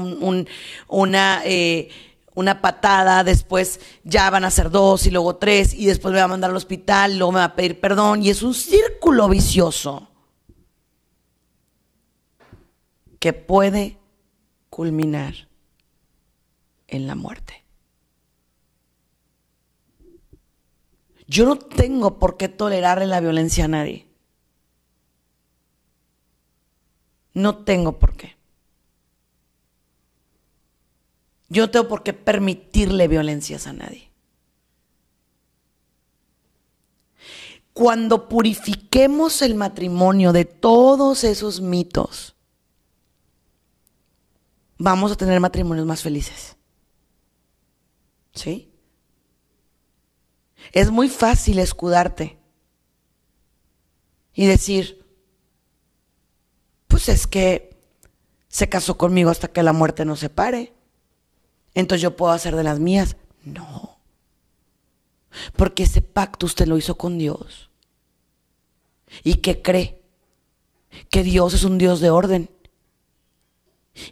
[0.88, 1.88] una, eh,
[2.34, 6.24] una patada, después ya van a ser dos y luego tres y después me va
[6.24, 10.10] a mandar al hospital, luego me va a pedir perdón y es un círculo vicioso
[13.20, 13.96] que puede
[14.68, 15.48] culminar
[16.88, 17.61] en la muerte.
[21.32, 24.06] Yo no tengo por qué tolerarle la violencia a nadie.
[27.32, 28.36] No tengo por qué.
[31.48, 34.10] Yo no tengo por qué permitirle violencias a nadie.
[37.72, 42.36] Cuando purifiquemos el matrimonio de todos esos mitos,
[44.76, 46.58] vamos a tener matrimonios más felices.
[48.34, 48.71] ¿Sí?
[50.70, 52.38] Es muy fácil escudarte
[54.34, 55.04] y decir,
[56.86, 57.76] pues es que
[58.48, 60.72] se casó conmigo hasta que la muerte nos separe.
[61.74, 63.16] Entonces yo puedo hacer de las mías.
[63.44, 63.98] No.
[65.56, 67.70] Porque ese pacto usted lo hizo con Dios.
[69.24, 70.02] ¿Y que cree?
[71.08, 72.50] Que Dios es un Dios de orden.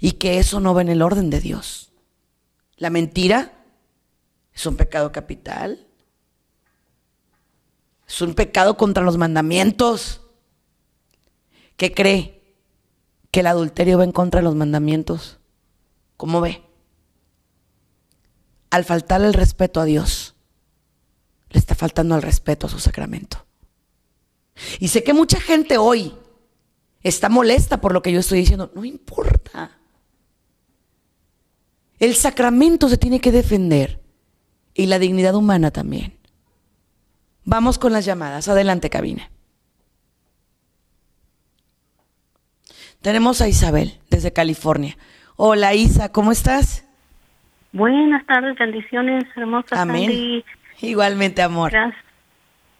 [0.01, 1.93] Y que eso no va en el orden de Dios.
[2.77, 3.63] La mentira
[4.55, 5.87] es un pecado capital.
[8.11, 10.21] Es un pecado contra los mandamientos.
[11.77, 12.43] ¿Qué cree?
[13.31, 15.39] Que el adulterio va en contra de los mandamientos.
[16.17, 16.61] ¿Cómo ve?
[18.71, 20.35] Al faltarle el respeto a Dios,
[21.51, 23.47] le está faltando el respeto a su sacramento.
[24.81, 26.13] Y sé que mucha gente hoy
[27.03, 28.73] está molesta por lo que yo estoy diciendo.
[28.75, 29.79] No importa.
[32.01, 34.03] El sacramento se tiene que defender
[34.75, 36.20] y la dignidad humana también.
[37.51, 38.47] Vamos con las llamadas.
[38.47, 39.29] Adelante, cabina.
[43.03, 44.97] Tenemos a Isabel desde California.
[45.35, 46.87] Hola Isa, ¿cómo estás?
[47.73, 49.77] Buenas tardes, bendiciones hermosas.
[49.77, 50.45] Amén.
[50.81, 51.73] Igualmente, amor.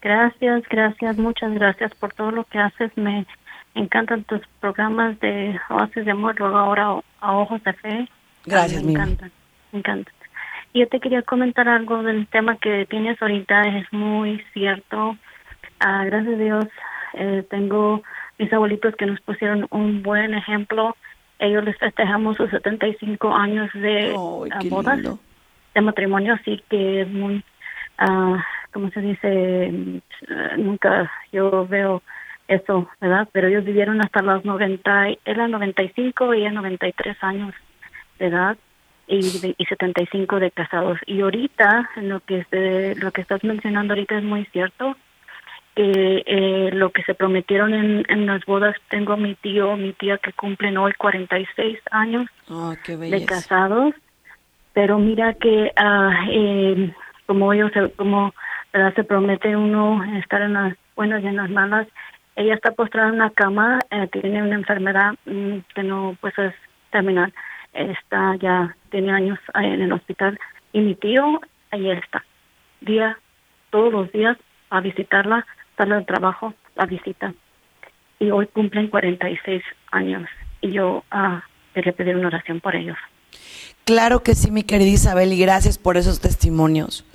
[0.01, 2.95] Gracias, gracias, muchas gracias por todo lo que haces.
[2.95, 3.27] Me
[3.75, 8.09] encantan tus programas de Oasis de Amor, luego ahora a Ojos de Fe.
[8.45, 9.33] Gracias, me encantan,
[9.73, 10.20] me encantan.
[10.73, 15.17] Yo te quería comentar algo del tema que tienes ahorita, es muy cierto.
[15.79, 16.65] Ah, gracias a Dios,
[17.13, 18.03] eh, tengo
[18.37, 20.95] mis abuelitos que nos pusieron un buen ejemplo
[21.41, 25.19] ellos les festejamos sus 75 años de bodas, lindo.
[25.73, 27.43] de matrimonio, así que es muy,
[27.97, 29.71] ah, ¿cómo se dice?
[29.71, 32.03] Mm, nunca yo veo
[32.47, 33.27] eso, ¿verdad?
[33.31, 37.55] Pero ellos vivieron hasta los 90, era 95 y ella 93 años
[38.19, 38.55] de edad
[39.15, 40.97] y, y 75 de casados.
[41.05, 44.95] Y ahorita, lo que, este- lo que estás mencionando ahorita es muy cierto,
[45.75, 49.93] que eh, lo que se prometieron en, en las bodas, tengo a mi tío, mi
[49.93, 53.93] tía que cumplen hoy 46 años Ay, qué de casados,
[54.73, 56.93] pero mira que ah, eh,
[57.25, 58.33] como ellos, se- como
[58.73, 58.93] ¿verdad?
[58.95, 61.87] se promete uno estar en las buenas y en las malas,
[62.35, 66.53] ella está postrada en una cama, eh, tiene una enfermedad mm, que no pues es
[66.91, 67.33] terminal,
[67.73, 70.39] está ya tiene años en el hospital
[70.73, 71.41] y mi tío
[71.71, 72.23] ahí está,
[72.81, 73.17] día,
[73.69, 74.37] todos los días
[74.69, 75.45] a visitarla,
[75.77, 77.33] sale del trabajo, la visita
[78.19, 80.29] y hoy cumplen 46 años
[80.61, 81.43] y yo ah,
[81.73, 82.97] quería pedir una oración por ellos.
[83.85, 87.05] Claro que sí, mi querida Isabel, y gracias por esos testimonios.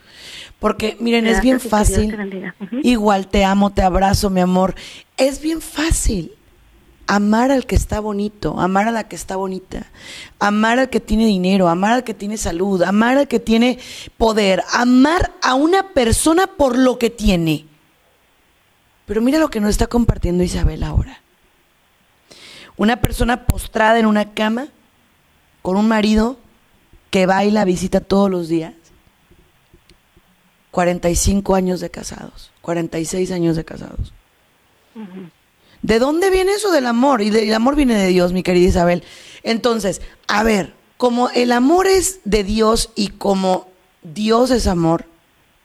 [0.58, 2.16] Porque, miren, es bien fácil.
[2.16, 2.52] te.
[2.82, 4.74] Igual te amo, te abrazo, mi amor.
[5.16, 6.32] Es bien fácil
[7.06, 9.86] amar al que está bonito, amar a la que está bonita,
[10.38, 13.78] amar al que tiene dinero, amar al que tiene salud, amar al que tiene
[14.16, 17.66] poder, amar a una persona por lo que tiene.
[19.06, 21.20] Pero mira lo que nos está compartiendo Isabel ahora.
[22.76, 24.68] Una persona postrada en una cama
[25.62, 26.38] con un marido
[27.10, 28.74] que va y la visita todos los días.
[30.72, 34.12] 45 años de casados, 46 años de casados.
[35.86, 37.22] ¿De dónde viene eso del amor?
[37.22, 39.04] Y el amor viene de Dios, mi querida Isabel.
[39.44, 43.68] Entonces, a ver, como el amor es de Dios y como
[44.02, 45.04] Dios es amor,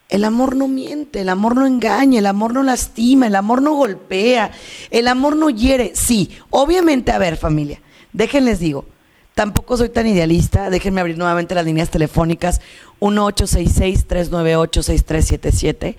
[0.10, 3.74] el amor no miente, el amor no engaña, el amor no lastima, el amor no
[3.74, 4.52] golpea,
[4.92, 5.94] el amor no hiere.
[5.96, 7.82] Sí, obviamente, a ver, familia,
[8.14, 8.86] déjenles digo,
[9.34, 12.62] tampoco soy tan idealista, déjenme abrir nuevamente las líneas telefónicas
[13.00, 15.96] 1866-398-6377,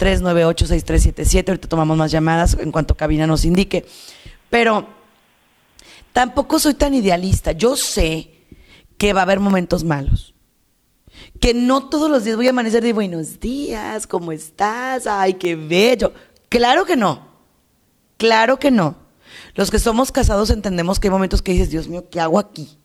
[0.00, 3.86] 1866-398-6377, ahorita tomamos más llamadas en cuanto cabina nos indique,
[4.48, 4.86] pero
[6.12, 8.30] tampoco soy tan idealista, yo sé
[8.98, 10.34] que va a haber momentos malos
[11.40, 15.06] que no todos los días voy a amanecer de buenos días, ¿cómo estás?
[15.06, 16.12] Ay, qué bello.
[16.48, 17.28] Claro que no.
[18.18, 18.96] Claro que no.
[19.54, 22.78] Los que somos casados entendemos que hay momentos que dices, Dios mío, ¿qué hago aquí?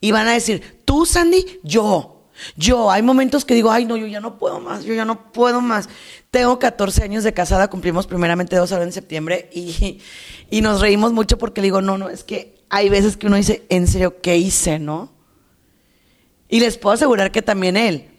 [0.00, 2.13] Y van a decir, tú, Sandy, yo.
[2.56, 5.32] Yo, hay momentos que digo, ay, no, yo ya no puedo más, yo ya no
[5.32, 5.88] puedo más.
[6.30, 10.00] Tengo 14 años de casada, cumplimos primeramente dos ahora en septiembre y,
[10.50, 13.36] y nos reímos mucho porque le digo, no, no, es que hay veces que uno
[13.36, 15.12] dice, en serio, ¿qué hice, no?
[16.48, 18.10] Y les puedo asegurar que también él.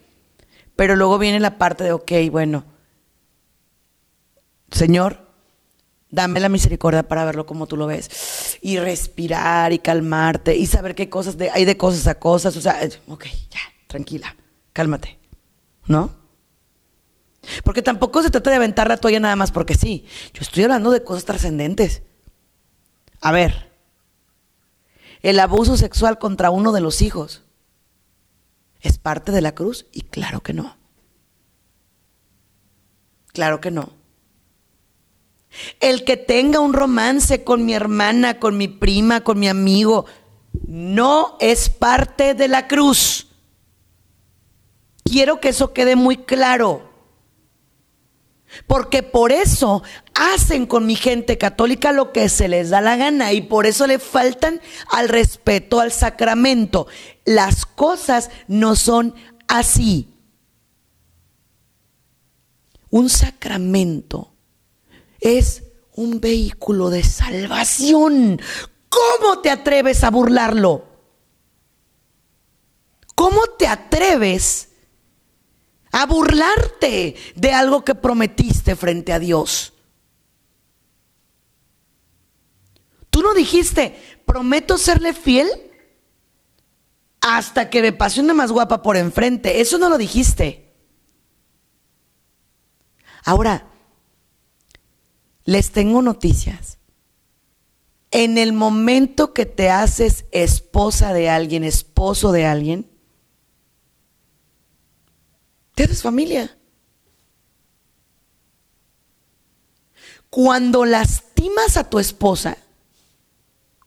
[0.75, 2.65] Pero luego viene la parte de, ok, bueno,
[4.71, 5.25] Señor,
[6.09, 8.57] dame la misericordia para verlo como tú lo ves.
[8.61, 12.57] Y respirar y calmarte y saber qué cosas, de, hay de cosas a cosas.
[12.57, 13.59] O sea, ok, ya,
[13.95, 14.35] tranquila,
[14.73, 15.17] cálmate.
[15.87, 16.13] ¿No?
[17.63, 20.05] Porque tampoco se trata de aventar la toalla nada más porque sí.
[20.33, 22.01] Yo estoy hablando de cosas trascendentes.
[23.21, 23.71] A ver,
[25.21, 27.43] el abuso sexual contra uno de los hijos.
[28.81, 29.85] ¿Es parte de la cruz?
[29.93, 30.75] Y claro que no.
[33.27, 33.93] Claro que no.
[35.79, 40.05] El que tenga un romance con mi hermana, con mi prima, con mi amigo,
[40.67, 43.24] no es parte de la cruz.
[45.05, 46.91] Quiero que eso quede muy claro.
[48.67, 49.83] Porque por eso
[50.13, 53.85] hacen con mi gente católica lo que se les da la gana y por eso
[53.85, 56.87] le faltan al respeto al sacramento.
[57.23, 59.13] Las cosas no son
[59.47, 60.11] así.
[62.89, 64.33] Un sacramento
[65.19, 68.41] es un vehículo de salvación.
[68.89, 70.85] ¿Cómo te atreves a burlarlo?
[73.15, 74.69] ¿Cómo te atreves
[75.97, 79.71] a burlarte de algo que prometiste frente a Dios?
[83.09, 85.47] Tú no dijiste, prometo serle fiel
[87.21, 89.61] hasta que me pase una más guapa por enfrente.
[89.61, 90.73] Eso no lo dijiste.
[93.23, 93.65] Ahora,
[95.45, 96.77] les tengo noticias.
[98.11, 102.94] En el momento que te haces esposa de alguien, esposo de alguien,
[105.83, 106.57] haces familia.
[110.29, 112.57] Cuando lastimas a tu esposa,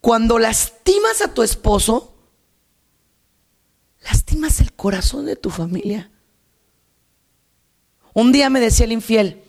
[0.01, 2.14] cuando lastimas a tu esposo,
[4.03, 6.11] lastimas el corazón de tu familia.
[8.14, 9.43] Un día me decía el infiel,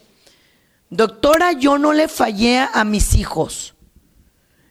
[0.89, 3.75] doctora, yo no le fallé a mis hijos.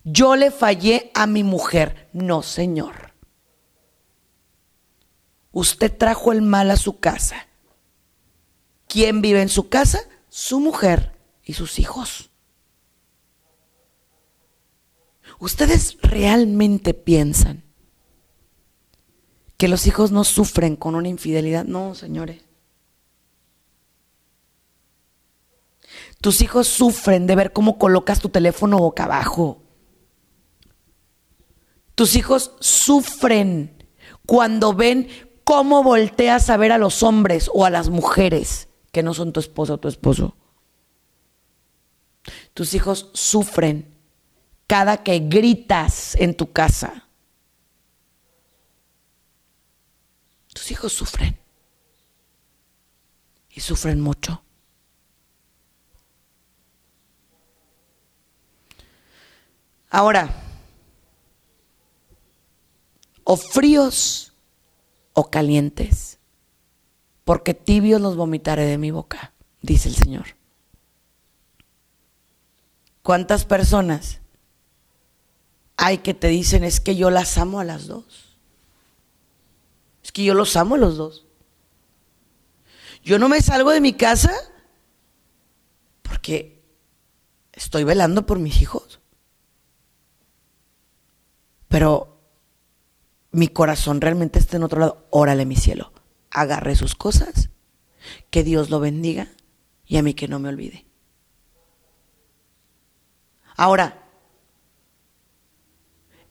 [0.04, 2.08] Yo le fallé a mi mujer.
[2.12, 3.12] No, señor.
[5.52, 7.47] Usted trajo el mal a su casa.
[8.88, 10.00] ¿Quién vive en su casa?
[10.30, 11.12] Su mujer
[11.44, 12.30] y sus hijos.
[15.38, 17.62] ¿Ustedes realmente piensan
[19.58, 21.64] que los hijos no sufren con una infidelidad?
[21.64, 22.42] No, señores.
[26.20, 29.62] Tus hijos sufren de ver cómo colocas tu teléfono boca abajo.
[31.94, 33.86] Tus hijos sufren
[34.26, 35.08] cuando ven
[35.44, 38.67] cómo volteas a ver a los hombres o a las mujeres
[38.98, 40.34] que no son tu esposo o tu esposo.
[42.52, 43.94] Tus hijos sufren
[44.66, 47.06] cada que gritas en tu casa.
[50.52, 51.38] Tus hijos sufren.
[53.50, 54.42] Y sufren mucho.
[59.90, 60.28] Ahora,
[63.22, 64.32] o fríos
[65.12, 66.17] o calientes,
[67.28, 70.28] porque tibios los vomitaré de mi boca, dice el Señor.
[73.02, 74.20] ¿Cuántas personas
[75.76, 78.38] hay que te dicen es que yo las amo a las dos?
[80.02, 81.26] Es que yo los amo a los dos.
[83.04, 84.32] Yo no me salgo de mi casa
[86.00, 86.64] porque
[87.52, 89.00] estoy velando por mis hijos.
[91.68, 92.22] Pero
[93.32, 95.06] mi corazón realmente está en otro lado.
[95.10, 95.92] Órale, mi cielo.
[96.30, 97.50] Agarre sus cosas.
[98.30, 99.28] Que Dios lo bendiga.
[99.86, 100.86] Y a mí que no me olvide.
[103.56, 104.04] Ahora,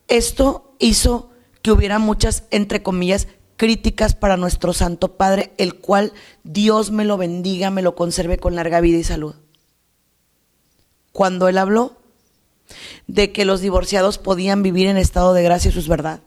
[0.08, 1.32] esto hizo
[1.62, 3.28] que hubiera muchas, entre comillas,
[3.58, 8.56] críticas para nuestro Santo Padre, el cual Dios me lo bendiga, me lo conserve con
[8.56, 9.36] larga vida y salud.
[11.12, 11.98] Cuando él habló,
[13.08, 16.22] de que los divorciados podían vivir en estado de gracia, eso es verdad.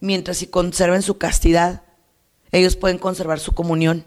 [0.00, 1.83] Mientras si conserven su castidad,
[2.58, 4.04] ellos pueden conservar su comunión.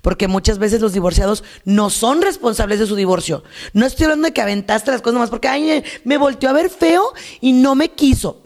[0.00, 3.44] Porque muchas veces los divorciados no son responsables de su divorcio.
[3.74, 6.70] No estoy hablando de que aventaste las cosas más porque ay, me volteó a ver
[6.70, 8.40] feo y no me quiso.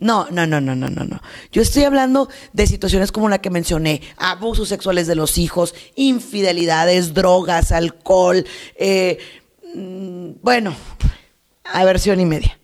[0.00, 1.22] no, no, no, no, no, no, no.
[1.50, 7.14] Yo estoy hablando de situaciones como la que mencioné: abusos sexuales de los hijos, infidelidades,
[7.14, 8.44] drogas, alcohol.
[8.76, 9.18] Eh,
[9.74, 10.74] bueno,
[11.84, 12.58] versión y media.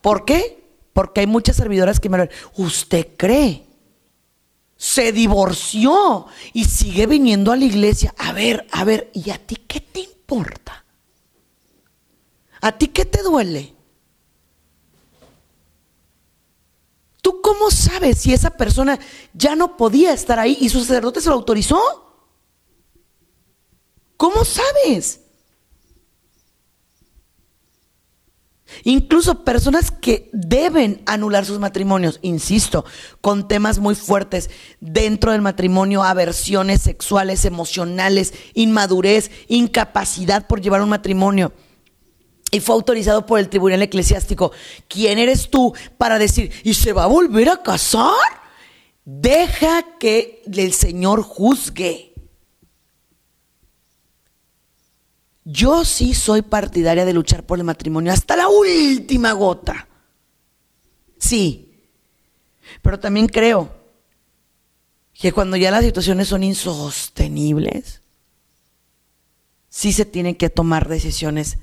[0.00, 0.65] ¿Por qué?
[0.96, 3.66] Porque hay muchas servidoras que me dicen, ¿usted cree?
[4.78, 6.24] Se divorció
[6.54, 8.14] y sigue viniendo a la iglesia.
[8.16, 10.86] A ver, a ver, ¿y a ti qué te importa?
[12.62, 13.74] ¿A ti qué te duele?
[17.20, 18.98] ¿Tú cómo sabes si esa persona
[19.34, 21.78] ya no podía estar ahí y su sacerdote se lo autorizó?
[24.16, 25.20] ¿Cómo sabes?
[28.84, 32.84] Incluso personas que deben anular sus matrimonios, insisto,
[33.20, 34.50] con temas muy fuertes
[34.80, 41.52] dentro del matrimonio, aversiones sexuales, emocionales, inmadurez, incapacidad por llevar un matrimonio.
[42.50, 44.52] Y fue autorizado por el tribunal eclesiástico.
[44.88, 48.14] ¿Quién eres tú para decir, ¿y se va a volver a casar?
[49.04, 52.15] Deja que el Señor juzgue.
[55.48, 59.86] Yo sí soy partidaria de luchar por el matrimonio hasta la última gota.
[61.18, 61.84] Sí.
[62.82, 63.72] Pero también creo
[65.14, 68.02] que cuando ya las situaciones son insostenibles,
[69.68, 71.58] sí se tienen que tomar decisiones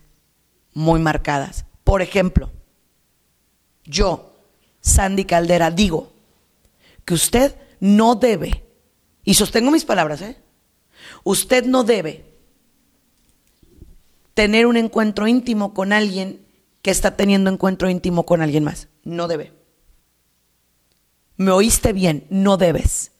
[0.73, 1.65] muy marcadas.
[1.83, 2.51] Por ejemplo,
[3.83, 4.33] yo,
[4.79, 6.13] Sandy Caldera, digo
[7.03, 8.63] que usted no debe,
[9.25, 10.37] y sostengo mis palabras, ¿eh?
[11.25, 12.32] Usted no debe
[14.33, 16.45] tener un encuentro íntimo con alguien
[16.81, 18.87] que está teniendo encuentro íntimo con alguien más.
[19.03, 19.53] No debe.
[21.37, 23.11] Me oíste bien, no debes.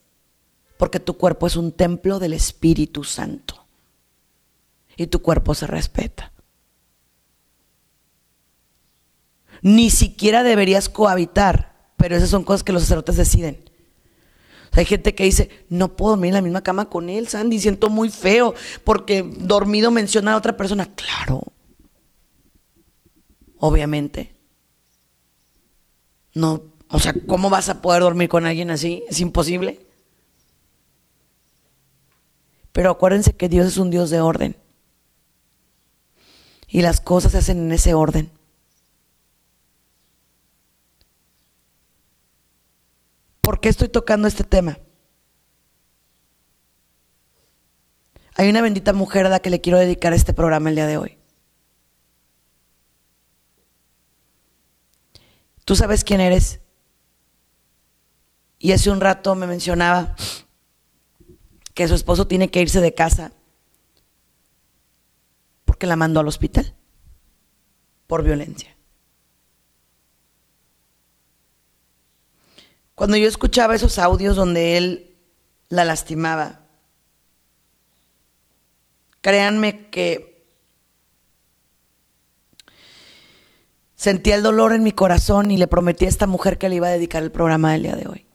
[0.78, 3.66] Porque tu cuerpo es un templo del Espíritu Santo.
[4.98, 6.32] Y tu cuerpo se respeta.
[9.62, 13.70] Ni siquiera deberías cohabitar, pero esas son cosas que los sacerdotes deciden.
[14.76, 17.90] Hay gente que dice, no puedo dormir en la misma cama con él, Sandy, siento
[17.90, 20.90] muy feo porque dormido menciona a otra persona.
[20.96, 21.44] Claro,
[23.58, 24.36] obviamente.
[26.34, 29.04] No, o sea, ¿cómo vas a poder dormir con alguien así?
[29.10, 29.86] Es imposible.
[32.72, 34.56] Pero acuérdense que Dios es un Dios de orden.
[36.68, 38.32] Y las cosas se hacen en ese orden.
[43.44, 44.80] ¿Por qué estoy tocando este tema?
[48.36, 50.98] Hay una bendita mujer a la que le quiero dedicar este programa el día de
[50.98, 51.18] hoy.
[55.66, 56.62] Tú sabes quién eres.
[58.60, 60.16] Y hace un rato me mencionaba
[61.74, 63.34] que su esposo tiene que irse de casa
[65.66, 66.78] porque la mandó al hospital
[68.08, 68.73] por violencia.
[72.96, 75.16] Cuando yo escuchaba esos audios donde él
[75.70, 76.62] la lastimaba,
[79.22, 80.46] créanme que
[83.96, 86.88] sentía el dolor en mi corazón y le prometí a esta mujer que le iba
[86.88, 88.26] a dedicar el programa del día de hoy.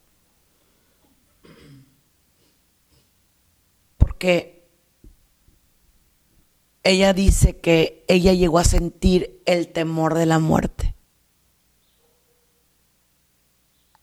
[3.99, 4.67] Porque
[6.83, 10.78] ella dice que ella llegó a sentir el temor de la muerte.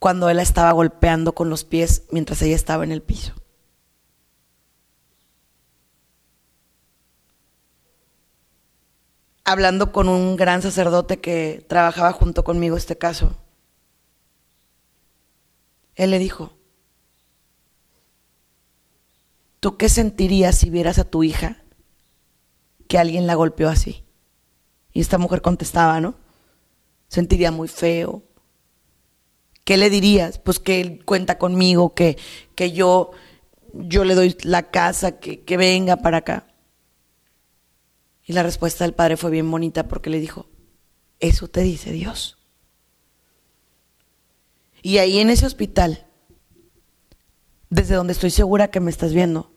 [0.05, 3.33] Cuando él estaba golpeando con los pies mientras ella estaba en el piso.
[9.43, 13.35] Hablando con un gran sacerdote que trabajaba junto conmigo este caso,
[15.95, 16.55] él le dijo,
[19.59, 21.63] ¿tú qué sentirías si vieras a tu hija
[22.87, 24.05] que alguien la golpeó así?
[24.93, 26.13] Y esta mujer contestaba, ¿no?
[27.07, 28.21] Sentiría muy feo,
[29.65, 30.39] ¿qué le dirías?
[30.39, 32.17] Pues que él cuenta conmigo, que,
[32.55, 33.11] que yo,
[33.73, 36.47] yo le doy la casa, que, que venga para acá.
[38.23, 40.47] Y la respuesta del padre fue bien bonita porque le dijo,
[41.19, 42.37] eso te dice Dios.
[44.81, 46.07] Y ahí en ese hospital,
[47.69, 49.51] desde donde estoy segura que me estás viendo,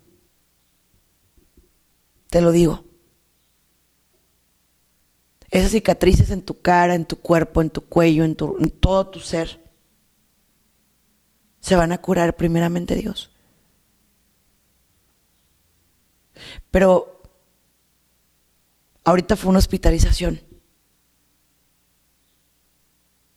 [2.31, 2.85] te lo digo.
[5.51, 9.21] Esas cicatrices en tu cara, en tu cuerpo, en tu cuello, en, en todo tu
[9.21, 9.68] ser,
[11.61, 13.31] se van a curar primeramente Dios.
[16.71, 17.23] Pero
[19.05, 20.41] ahorita fue una hospitalización.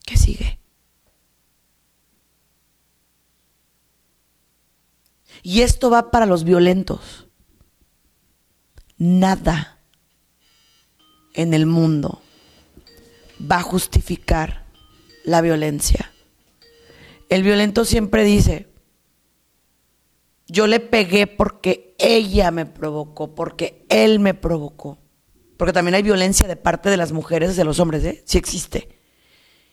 [0.06, 0.60] ¿Qué sigue?
[5.44, 7.28] Y esto va para los violentos.
[8.98, 9.80] Nada
[11.34, 12.22] en el mundo
[13.50, 14.66] va a justificar
[15.24, 16.12] la violencia.
[17.32, 18.68] El violento siempre dice,
[20.48, 25.00] yo le pegué porque ella me provocó, porque él me provocó.
[25.56, 28.22] Porque también hay violencia de parte de las mujeres de los hombres, ¿eh?
[28.26, 29.00] Sí existe.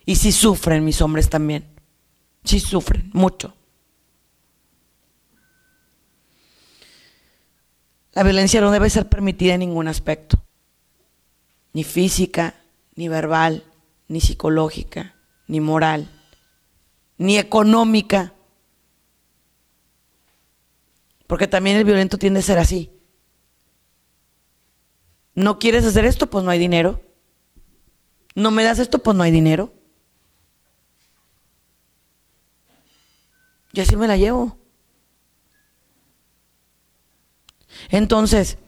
[0.07, 1.67] Y sí sufren mis hombres también.
[2.45, 3.57] Sí sufren, mucho.
[8.13, 10.41] La violencia no debe ser permitida en ningún aspecto.
[11.73, 12.55] Ni física,
[12.95, 13.65] ni verbal,
[14.07, 15.17] ni psicológica,
[15.49, 16.18] ni moral
[17.19, 18.35] ni económica.
[21.27, 22.91] Porque también el violento tiende a ser así.
[25.35, 27.03] No quieres hacer esto, pues no hay dinero.
[28.35, 29.73] No me das esto, pues no hay dinero.
[33.73, 34.57] Y así me la llevo.
[37.91, 38.59] Entonces,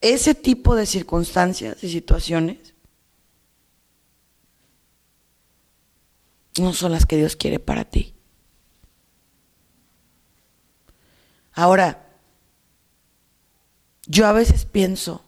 [0.00, 2.74] ese tipo de circunstancias y situaciones
[6.58, 8.14] no son las que Dios quiere para ti.
[11.52, 12.06] Ahora,
[14.06, 15.24] yo a veces pienso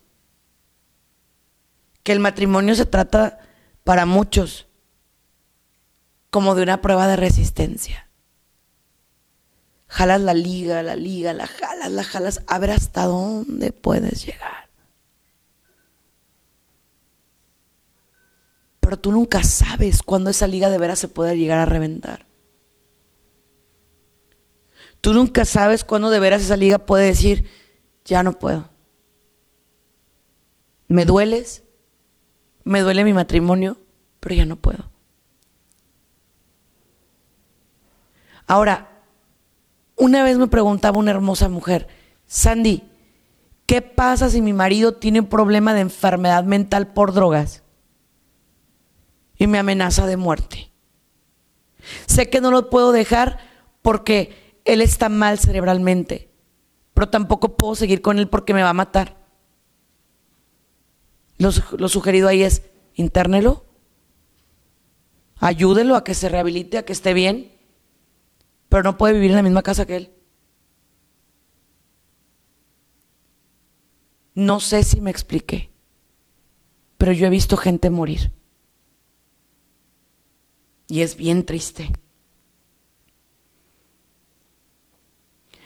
[2.03, 3.39] que el matrimonio se trata
[3.85, 4.67] para muchos
[6.31, 8.09] como de una prueba de resistencia.
[9.87, 14.72] Jalas la liga, la liga, la jalas, la jalas, a ver hasta dónde puedes llegar.
[18.93, 22.27] Pero tú nunca sabes cuándo esa liga de veras se puede llegar a reventar.
[25.01, 27.49] Tú nunca sabes cuándo de veras esa liga puede decir,
[28.05, 28.69] ya no puedo.
[30.89, 31.63] Me dueles,
[32.65, 33.79] me duele mi matrimonio,
[34.21, 34.91] pero ya no puedo.
[38.47, 39.05] Ahora,
[39.97, 41.89] una vez me preguntaba una hermosa mujer,
[42.27, 42.83] Sandy,
[43.65, 47.62] ¿qué pasa si mi marido tiene un problema de enfermedad mental por drogas?
[49.43, 50.71] Y me amenaza de muerte.
[52.07, 53.41] Sé que no lo puedo dejar
[53.83, 56.31] porque él está mal cerebralmente,
[56.95, 59.17] pero tampoco puedo seguir con él porque me va a matar.
[61.39, 61.51] Lo,
[61.89, 62.63] sugerido ahí es,
[62.95, 63.65] internelo,
[65.39, 67.51] ayúdelo a que se rehabilite, a que esté bien,
[68.69, 70.13] pero no puede vivir en la misma casa que él.
[74.37, 75.73] No sé si me expliqué,
[76.97, 78.31] pero yo he visto gente morir.
[80.93, 81.91] Y es bien triste.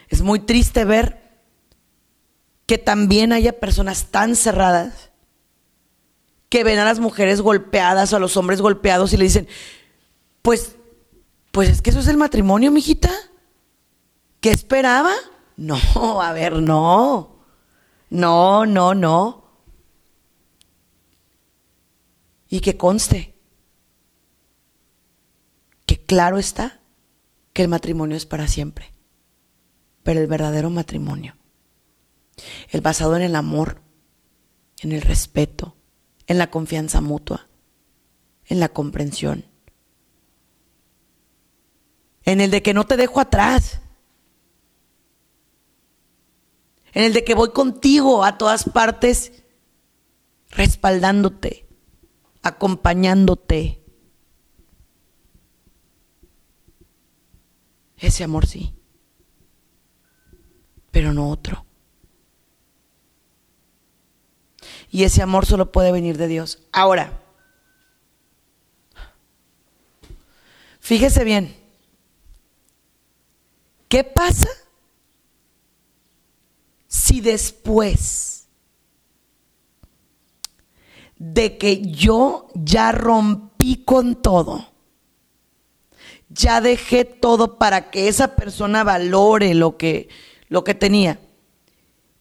[0.08, 1.42] Es muy triste ver
[2.64, 5.10] que también haya personas tan cerradas
[6.48, 9.48] que ven a las mujeres golpeadas o a los hombres golpeados y le dicen,
[10.42, 10.76] pues,
[11.50, 13.10] pues es que eso es el matrimonio, mijita.
[14.40, 15.12] ¿Qué esperaba?
[15.56, 17.40] No, a ver, no.
[18.10, 19.44] No, no, no.
[22.48, 23.35] Y que conste
[26.06, 26.80] claro está
[27.52, 28.92] que el matrimonio es para siempre.
[30.02, 31.36] Pero el verdadero matrimonio,
[32.70, 33.82] el basado en el amor,
[34.80, 35.76] en el respeto,
[36.26, 37.48] en la confianza mutua,
[38.44, 39.46] en la comprensión,
[42.24, 43.80] en el de que no te dejo atrás,
[46.92, 49.32] en el de que voy contigo a todas partes,
[50.50, 51.66] respaldándote,
[52.42, 53.85] acompañándote.
[57.96, 58.74] Ese amor sí,
[60.90, 61.64] pero no otro.
[64.90, 66.62] Y ese amor solo puede venir de Dios.
[66.72, 67.22] Ahora,
[70.80, 71.56] fíjese bien,
[73.88, 74.48] ¿qué pasa
[76.86, 78.48] si después
[81.18, 84.66] de que yo ya rompí con todo,
[86.28, 90.08] ya dejé todo para que esa persona valore lo que,
[90.48, 91.20] lo que tenía,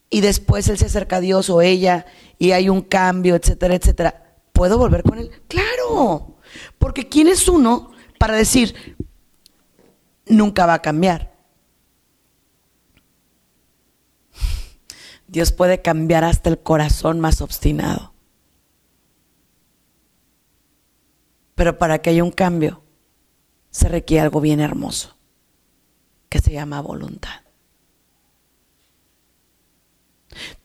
[0.10, 2.06] y después él se acerca a Dios o ella
[2.38, 5.30] y hay un cambio, etcétera, etcétera, ¿puedo volver con él?
[5.47, 6.38] Claro,
[6.78, 8.95] porque ¿quién es uno para decir,
[10.28, 11.34] nunca va a cambiar?
[15.28, 18.14] Dios puede cambiar hasta el corazón más obstinado.
[21.56, 22.85] Pero para que haya un cambio,
[23.76, 25.17] se requiere algo bien hermoso,
[26.30, 27.41] que se llama voluntad.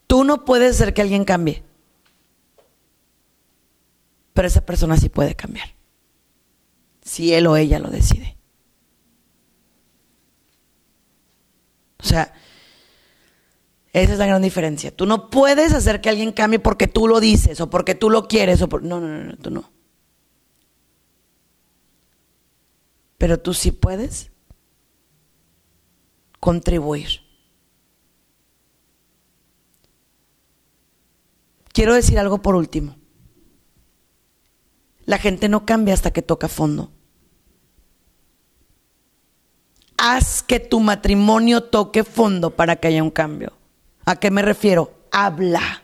[0.07, 1.65] Tú no puedes hacer que alguien cambie,
[4.33, 5.75] pero esa persona sí puede cambiar,
[7.03, 8.37] si él o ella lo decide.
[11.99, 12.33] O sea,
[13.93, 14.95] esa es la gran diferencia.
[14.95, 18.29] Tú no puedes hacer que alguien cambie porque tú lo dices o porque tú lo
[18.29, 18.85] quieres o por...
[18.85, 19.70] no, no, no, no, tú no.
[23.21, 24.31] Pero tú sí puedes
[26.41, 27.21] contribuir.
[31.75, 32.97] Quiero decir algo por último.
[35.05, 36.93] La gente no cambia hasta que toca fondo.
[39.99, 43.53] Haz que tu matrimonio toque fondo para que haya un cambio.
[44.07, 44.95] ¿A qué me refiero?
[45.13, 45.83] Habla.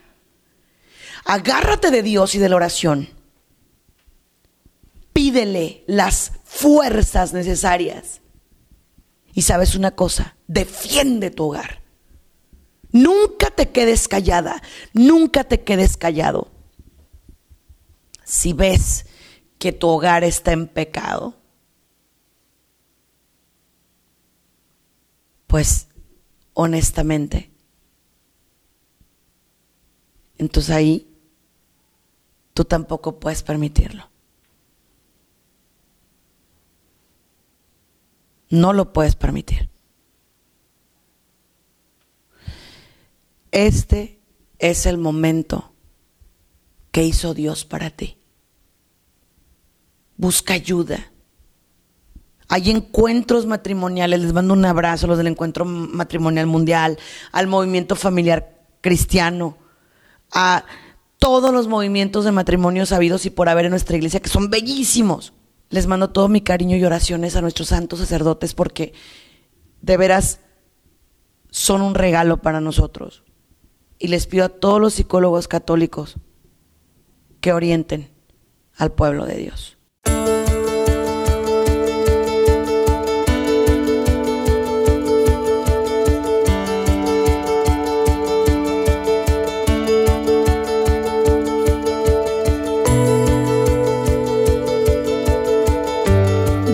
[1.23, 3.09] Agárrate de Dios y de la oración.
[5.13, 8.21] Pídele las fuerzas necesarias.
[9.33, 11.83] Y sabes una cosa, defiende tu hogar.
[12.91, 16.49] Nunca te quedes callada, nunca te quedes callado.
[18.23, 19.05] Si ves
[19.59, 21.35] que tu hogar está en pecado,
[25.45, 25.87] pues
[26.53, 27.51] honestamente,
[30.37, 31.13] entonces ahí
[32.53, 34.09] tú tampoco puedes permitirlo.
[38.49, 39.69] No lo puedes permitir.
[43.51, 44.19] Este
[44.59, 45.73] es el momento
[46.91, 48.17] que hizo Dios para ti.
[50.15, 51.11] Busca ayuda.
[52.49, 56.97] Hay encuentros matrimoniales, les mando un abrazo a los del encuentro matrimonial mundial,
[57.31, 59.57] al movimiento familiar cristiano,
[60.31, 60.63] a
[61.19, 65.33] todos los movimientos de matrimonio sabidos y por haber en nuestra iglesia, que son bellísimos.
[65.69, 68.93] Les mando todo mi cariño y oraciones a nuestros santos sacerdotes porque
[69.81, 70.39] de veras
[71.49, 73.23] son un regalo para nosotros
[73.99, 76.15] y les pido a todos los psicólogos católicos
[77.41, 78.09] que orienten
[78.75, 79.76] al pueblo de Dios.